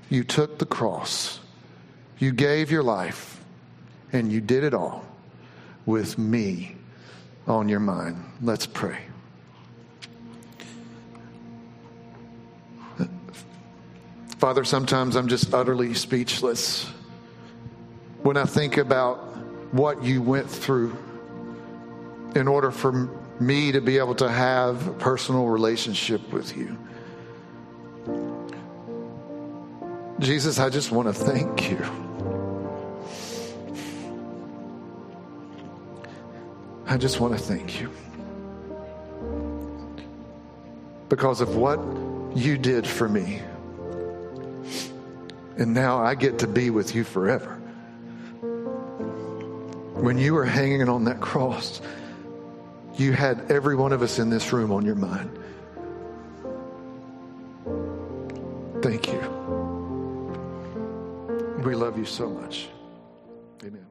you 0.09 0.23
took 0.23 0.57
the 0.57 0.65
cross, 0.65 1.39
you 2.17 2.31
gave 2.31 2.71
your 2.71 2.81
life, 2.81 3.39
and 4.11 4.31
you 4.31 4.41
did 4.41 4.63
it 4.63 4.73
all 4.73 5.05
with 5.85 6.17
me 6.17 6.75
on 7.45 7.69
your 7.69 7.79
mind. 7.79 8.17
Let's 8.41 8.65
pray. 8.65 8.97
Father, 14.39 14.63
sometimes 14.63 15.15
I'm 15.15 15.27
just 15.27 15.53
utterly 15.53 15.93
speechless 15.93 16.89
when 18.23 18.37
I 18.37 18.45
think 18.45 18.77
about 18.77 19.19
what 19.71 20.03
you 20.03 20.23
went 20.23 20.49
through 20.49 20.97
in 22.33 22.47
order 22.47 22.71
for 22.71 23.07
me 23.39 23.71
to 23.71 23.81
be 23.81 23.99
able 23.99 24.15
to 24.15 24.27
have 24.27 24.87
a 24.87 24.93
personal 24.93 25.45
relationship 25.45 26.33
with 26.33 26.57
you. 26.57 26.75
Jesus, 30.19 30.59
I 30.59 30.69
just 30.69 30.91
want 30.91 31.07
to 31.07 31.13
thank 31.13 31.71
you. 31.71 31.83
I 36.85 36.97
just 36.97 37.19
want 37.21 37.37
to 37.37 37.39
thank 37.39 37.79
you. 37.79 37.89
Because 41.07 41.39
of 41.39 41.55
what 41.55 41.79
you 42.35 42.57
did 42.57 42.85
for 42.85 43.07
me. 43.07 43.41
And 45.57 45.73
now 45.73 45.99
I 45.99 46.15
get 46.15 46.39
to 46.39 46.47
be 46.47 46.69
with 46.69 46.93
you 46.95 47.03
forever. 47.03 47.55
When 49.95 50.17
you 50.17 50.33
were 50.33 50.45
hanging 50.45 50.89
on 50.89 51.05
that 51.05 51.21
cross, 51.21 51.81
you 52.95 53.13
had 53.13 53.51
every 53.51 53.75
one 53.75 53.93
of 53.93 54.01
us 54.01 54.19
in 54.19 54.29
this 54.29 54.51
room 54.51 54.71
on 54.71 54.85
your 54.85 54.95
mind. 54.95 55.29
Thank 58.81 59.11
you. 59.11 59.18
We 61.69 61.75
love 61.75 61.99
you 61.99 62.05
so 62.05 62.27
much. 62.27 62.67
Amen. 63.61 63.85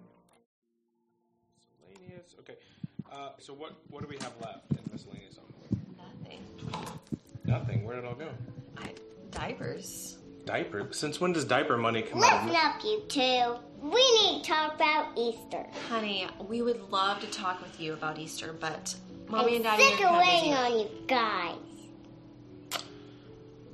Miscellaneous. 1.89 2.35
Okay. 2.41 2.55
Uh, 3.13 3.29
so 3.39 3.53
what 3.53 3.75
what 3.89 4.03
do 4.03 4.09
we 4.09 4.17
have 4.17 4.33
left 4.41 4.73
in 4.73 4.79
miscellaneous 4.91 5.39
Nothing. 5.97 6.41
Nothing. 7.45 7.85
Where 7.85 7.95
did 7.95 8.05
it 8.05 8.09
all 8.09 8.17
go? 8.17 8.31
I, 8.79 8.95
diapers. 9.31 10.19
Diaper. 10.45 10.89
Since 10.91 11.21
when 11.21 11.33
does 11.33 11.45
diaper 11.45 11.77
money 11.77 12.03
come 12.03 12.21
out? 12.25 12.47
Listen 12.47 12.57
up, 12.57 12.83
you 12.83 13.01
two. 13.07 13.55
We 13.81 14.23
need 14.23 14.43
to 14.43 14.51
talk 14.51 14.75
about 14.75 15.17
Easter. 15.17 15.65
Honey, 15.89 16.27
we 16.49 16.63
would 16.63 16.91
love 16.91 17.21
to 17.21 17.29
talk 17.29 17.63
with 17.63 17.81
you 17.81 17.93
about 17.93 18.19
Easter, 18.19 18.57
but 18.59 18.93
mommy 19.29 19.55
and 19.55 19.65
I'm 19.65 19.79
daddy 19.79 19.97
sick 19.97 20.05
are 20.05 20.17
of 20.17 20.21
kind 20.21 20.27
waiting 20.27 20.53
of 20.55 20.65
busy. 20.65 20.75
on 20.75 20.81
you 20.81 20.89
guys. 21.07 22.81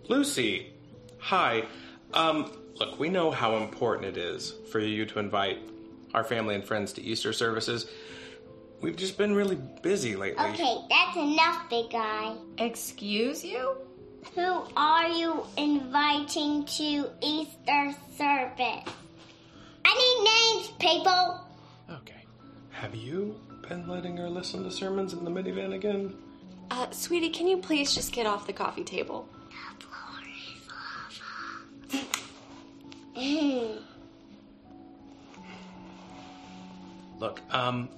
Lucy, 0.09 0.75
hi. 1.17 1.65
Um, 2.13 2.53
look, 2.79 2.99
we 2.99 3.09
know 3.09 3.31
how 3.31 3.57
important 3.57 4.07
it 4.07 4.17
is 4.17 4.55
for 4.71 4.81
you 4.81 5.07
to 5.07 5.19
invite 5.19 5.59
our 6.13 6.25
family 6.25 6.55
and 6.55 6.65
friends 6.65 6.93
to 6.95 7.03
Easter 7.03 7.33
services. 7.33 7.87
We've 8.81 8.97
just 8.97 9.17
been 9.17 9.35
really 9.35 9.57
busy 9.83 10.17
lately. 10.17 10.45
Okay, 10.45 10.77
that's 10.89 11.17
enough, 11.17 11.69
big 11.71 11.91
guy. 11.91 12.35
Excuse 12.59 13.45
you? 13.45 13.77
Who 14.35 14.63
are 14.77 15.09
you 15.09 15.45
inviting 15.57 16.65
to 16.65 17.11
Easter 17.21 17.95
service? 18.17 18.85
I 19.85 19.95
need 19.95 20.59
names, 20.59 20.73
people. 20.79 21.41
Okay. 21.91 22.25
Have 22.71 22.95
you 22.95 23.41
been 23.69 23.87
letting 23.89 24.17
her 24.17 24.29
listen 24.29 24.65
to 24.65 24.71
sermons 24.71 25.13
in 25.13 25.25
the 25.25 25.31
minivan 25.31 25.75
again? 25.75 26.15
Uh, 26.71 26.91
sweetie, 26.91 27.31
can 27.31 27.47
you 27.47 27.59
please 27.59 27.95
just 27.95 28.13
get 28.13 28.27
off 28.27 28.47
the 28.47 28.53
coffee 28.53 28.85
table? 28.85 29.29
Look, 37.21 37.41
um, 37.51 37.89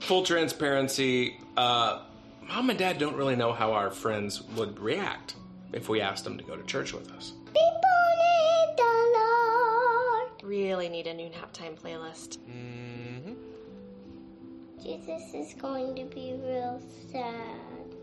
full 0.00 0.22
transparency, 0.22 1.38
uh, 1.56 2.00
mom 2.46 2.70
and 2.70 2.78
dad 2.78 2.98
don't 2.98 3.14
really 3.14 3.36
know 3.36 3.52
how 3.52 3.72
our 3.72 3.90
friends 3.90 4.42
would 4.56 4.78
react 4.80 5.36
if 5.72 5.88
we 5.88 6.00
asked 6.00 6.24
them 6.24 6.38
to 6.38 6.44
go 6.44 6.56
to 6.56 6.62
church 6.64 6.94
with 6.94 7.10
us. 7.12 7.34
People 7.46 7.80
need 8.16 8.74
the 8.76 9.12
Lord. 9.18 10.30
Really 10.42 10.88
need 10.88 11.06
a 11.06 11.14
noon 11.14 11.32
halftime 11.32 11.78
playlist. 11.78 12.38
Jesus 14.82 15.34
is 15.34 15.54
going 15.60 15.94
to 15.96 16.04
be 16.04 16.34
real 16.42 16.80
sad. 17.12 17.94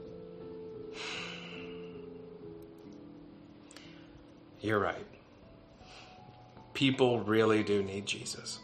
You're 4.61 4.79
right. 4.79 5.14
People 6.75 7.21
really 7.21 7.63
do 7.63 7.81
need 7.81 8.05
Jesus. 8.05 8.59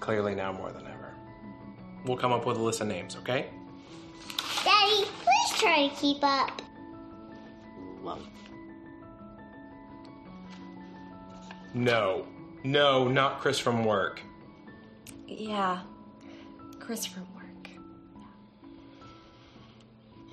Clearly 0.00 0.34
now 0.34 0.50
more 0.50 0.72
than 0.72 0.86
ever. 0.86 1.14
We'll 2.06 2.16
come 2.16 2.32
up 2.32 2.46
with 2.46 2.56
a 2.56 2.62
list 2.62 2.80
of 2.80 2.88
names, 2.88 3.16
okay? 3.16 3.50
Daddy, 4.64 5.04
please 5.04 5.58
try 5.58 5.88
to 5.88 5.94
keep 5.94 6.18
up. 6.22 6.62
Well, 8.02 8.18
No. 11.74 12.26
No, 12.64 13.06
not 13.06 13.40
Chris 13.40 13.58
from 13.58 13.84
work. 13.84 14.20
yeah. 15.28 15.82
Chris 16.78 17.06
from 17.06 17.26
work. 17.34 17.68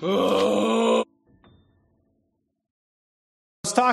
was 0.00 1.07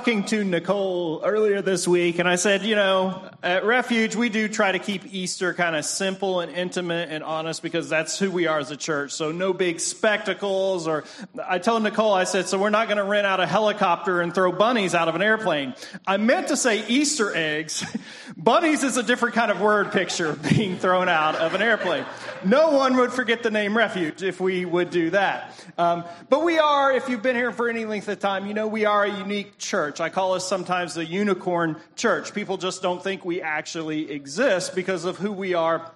talking 0.06 0.24
to 0.24 0.44
Nicole 0.44 1.20
earlier 1.26 1.64
this 1.64 1.88
week, 1.88 2.20
and 2.20 2.30
I 2.30 2.36
said, 2.36 2.62
you 2.62 2.76
know, 2.76 3.28
at 3.42 3.66
Refuge, 3.66 4.16
we 4.16 4.30
do 4.30 4.48
try 4.48 4.72
to 4.72 4.78
keep 4.78 5.12
Easter 5.12 5.52
kind 5.56 5.76
of 5.76 5.84
simple 5.84 6.42
and 6.42 6.52
intimate 6.52 7.10
and 7.10 7.24
honest 7.24 7.64
because 7.64 7.90
that's 7.90 8.20
who 8.20 8.30
we 8.30 8.46
are 8.46 8.60
as 8.60 8.70
a 8.70 8.78
church. 8.78 9.14
So, 9.14 9.32
no 9.32 9.52
big 9.52 9.80
spectacles. 9.80 10.88
Or 10.88 11.06
I 11.44 11.58
told 11.58 11.82
Nicole, 11.82 12.14
I 12.14 12.26
said, 12.26 12.48
so 12.48 12.60
we're 12.60 12.70
not 12.70 12.88
going 12.88 13.00
to 13.00 13.04
rent 13.04 13.26
out 13.26 13.40
a 13.40 13.48
helicopter 13.48 14.22
and 14.22 14.32
throw 14.32 14.52
bunnies 14.52 14.94
out 14.94 15.08
of 15.08 15.16
an 15.16 15.24
airplane. 15.24 15.74
I 16.06 16.18
meant 16.18 16.50
to 16.50 16.56
say 16.56 16.86
Easter 16.88 17.36
eggs. 17.36 17.84
bunnies 18.38 18.84
is 18.84 18.98
a 18.98 19.04
different 19.04 19.34
kind 19.34 19.50
of 19.50 19.60
word 19.60 19.92
picture 19.92 20.34
being 20.34 20.78
thrown 20.78 21.10
out 21.10 21.34
of 21.34 21.56
an 21.56 21.64
airplane. 21.64 22.06
No 22.46 22.72
one 22.72 22.98
would 22.98 23.12
forget 23.12 23.42
the 23.42 23.50
name 23.50 23.76
Refuge 23.76 24.22
if 24.22 24.40
we 24.40 24.66
would 24.66 24.92
do 24.92 25.10
that. 25.10 25.52
Um, 25.78 26.04
but 26.30 26.44
we 26.44 26.60
are, 26.60 26.92
if 26.92 27.10
you've 27.10 27.24
been 27.24 27.36
here 27.36 27.52
for 27.52 27.70
any 27.70 27.86
length 27.86 28.08
of 28.08 28.20
time, 28.20 28.46
you 28.46 28.54
know 28.54 28.68
we 28.68 28.86
are 28.86 29.04
a 29.04 29.18
unique 29.18 29.58
church. 29.58 30.00
I 30.00 30.10
call 30.10 30.34
us 30.34 30.48
sometimes 30.48 30.94
the 30.94 31.06
unicorn 31.06 31.78
church. 31.96 32.34
People 32.34 32.58
just 32.58 32.84
don't 32.84 33.04
think 33.04 33.26
we 33.26 33.42
actually 33.42 34.12
exist 34.12 34.76
because 34.76 35.06
of 35.06 35.18
who 35.18 35.32
we 35.32 35.56
are 35.56 35.92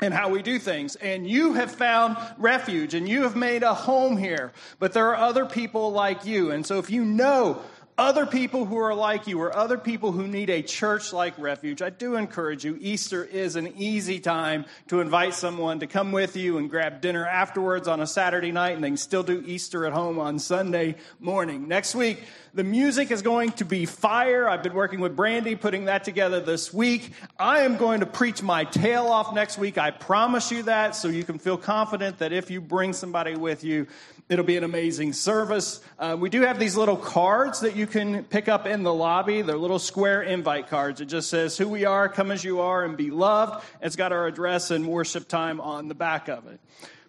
and 0.00 0.14
how 0.14 0.28
we 0.28 0.42
do 0.42 0.58
things. 0.58 0.96
And 0.96 1.28
you 1.28 1.54
have 1.54 1.70
found 1.70 2.16
refuge 2.36 2.94
and 2.94 3.08
you 3.08 3.22
have 3.22 3.34
made 3.34 3.62
a 3.62 3.74
home 3.74 4.16
here. 4.16 4.52
But 4.78 4.92
there 4.92 5.08
are 5.08 5.16
other 5.16 5.46
people 5.46 5.90
like 5.90 6.24
you. 6.24 6.50
And 6.50 6.66
so 6.66 6.78
if 6.78 6.90
you 6.90 7.04
know 7.04 7.62
other 7.98 8.24
people 8.24 8.64
who 8.64 8.76
are 8.76 8.94
like 8.94 9.26
you 9.26 9.40
or 9.40 9.54
other 9.54 9.76
people 9.76 10.12
who 10.12 10.28
need 10.28 10.48
a 10.48 10.62
church 10.62 11.12
like 11.12 11.36
refuge, 11.36 11.82
I 11.82 11.90
do 11.90 12.14
encourage 12.14 12.64
you. 12.64 12.78
Easter 12.80 13.24
is 13.24 13.56
an 13.56 13.74
easy 13.76 14.20
time 14.20 14.64
to 14.86 15.00
invite 15.00 15.34
someone 15.34 15.80
to 15.80 15.88
come 15.88 16.12
with 16.12 16.36
you 16.36 16.58
and 16.58 16.70
grab 16.70 17.00
dinner 17.00 17.26
afterwards 17.26 17.88
on 17.88 18.00
a 18.00 18.06
Saturday 18.06 18.52
night 18.52 18.76
and 18.76 18.84
they 18.84 18.88
can 18.88 18.96
still 18.96 19.24
do 19.24 19.42
Easter 19.44 19.84
at 19.84 19.92
home 19.92 20.20
on 20.20 20.38
Sunday 20.38 20.94
morning. 21.18 21.66
Next 21.66 21.96
week, 21.96 22.22
The 22.54 22.64
music 22.64 23.10
is 23.10 23.22
going 23.22 23.52
to 23.52 23.64
be 23.64 23.86
fire. 23.86 24.48
I've 24.48 24.62
been 24.62 24.74
working 24.74 25.00
with 25.00 25.14
Brandy 25.14 25.54
putting 25.54 25.84
that 25.84 26.02
together 26.02 26.40
this 26.40 26.72
week. 26.74 27.12
I 27.38 27.60
am 27.60 27.76
going 27.76 28.00
to 28.00 28.06
preach 28.06 28.42
my 28.42 28.64
tail 28.64 29.06
off 29.06 29.34
next 29.34 29.58
week. 29.58 29.78
I 29.78 29.90
promise 29.90 30.50
you 30.50 30.62
that 30.64 30.96
so 30.96 31.08
you 31.08 31.24
can 31.24 31.38
feel 31.38 31.56
confident 31.56 32.18
that 32.18 32.32
if 32.32 32.50
you 32.50 32.60
bring 32.60 32.94
somebody 32.94 33.36
with 33.36 33.62
you, 33.64 33.86
It'll 34.28 34.44
be 34.44 34.58
an 34.58 34.64
amazing 34.64 35.14
service. 35.14 35.80
Uh, 35.98 36.14
we 36.18 36.28
do 36.28 36.42
have 36.42 36.58
these 36.58 36.76
little 36.76 36.98
cards 36.98 37.60
that 37.60 37.76
you 37.76 37.86
can 37.86 38.24
pick 38.24 38.46
up 38.46 38.66
in 38.66 38.82
the 38.82 38.92
lobby. 38.92 39.40
They're 39.40 39.56
little 39.56 39.78
square 39.78 40.20
invite 40.20 40.68
cards. 40.68 41.00
It 41.00 41.06
just 41.06 41.30
says 41.30 41.56
who 41.56 41.66
we 41.66 41.86
are, 41.86 42.10
come 42.10 42.30
as 42.30 42.44
you 42.44 42.60
are, 42.60 42.84
and 42.84 42.94
be 42.94 43.10
loved. 43.10 43.64
It's 43.80 43.96
got 43.96 44.12
our 44.12 44.26
address 44.26 44.70
and 44.70 44.86
worship 44.86 45.28
time 45.28 45.62
on 45.62 45.88
the 45.88 45.94
back 45.94 46.28
of 46.28 46.46
it. 46.46 46.60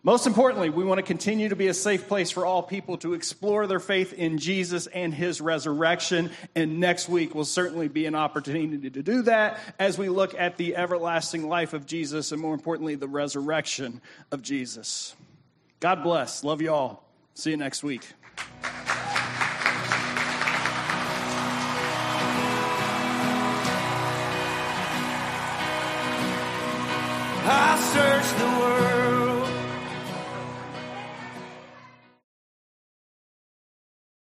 Most 0.01 0.27
importantly, 0.27 0.69
we 0.69 0.85
want 0.85 0.99
to 0.99 1.03
continue 1.03 1.49
to 1.49 1.57
be 1.57 1.67
a 1.67 1.73
safe 1.73 2.07
place 2.07 2.31
for 2.31 2.45
all 2.45 2.63
people 2.63 2.97
to 2.99 3.13
explore 3.13 3.67
their 3.67 3.81
faith 3.81 4.13
in 4.13 4.37
Jesus 4.37 4.87
and 4.87 5.13
his 5.13 5.41
resurrection. 5.41 6.31
And 6.55 6.79
next 6.79 7.09
week 7.09 7.35
will 7.35 7.43
certainly 7.43 7.89
be 7.89 8.05
an 8.05 8.15
opportunity 8.15 8.89
to 8.91 9.03
do 9.03 9.23
that 9.23 9.59
as 9.77 9.97
we 9.97 10.07
look 10.07 10.35
at 10.35 10.55
the 10.55 10.77
everlasting 10.77 11.49
life 11.49 11.73
of 11.73 11.85
Jesus 11.85 12.31
and, 12.31 12.41
more 12.41 12.53
importantly, 12.53 12.95
the 12.95 13.09
resurrection 13.09 13.99
of 14.31 14.41
Jesus. 14.41 15.17
God 15.81 16.01
bless. 16.01 16.45
Love 16.45 16.61
you 16.61 16.71
all. 16.71 17.08
See 17.39 17.51
you 17.51 17.57
next 17.57 17.83
week. 17.83 18.05
I 27.45 27.79
searched 27.93 28.37
the 28.39 28.45
world 28.59 29.08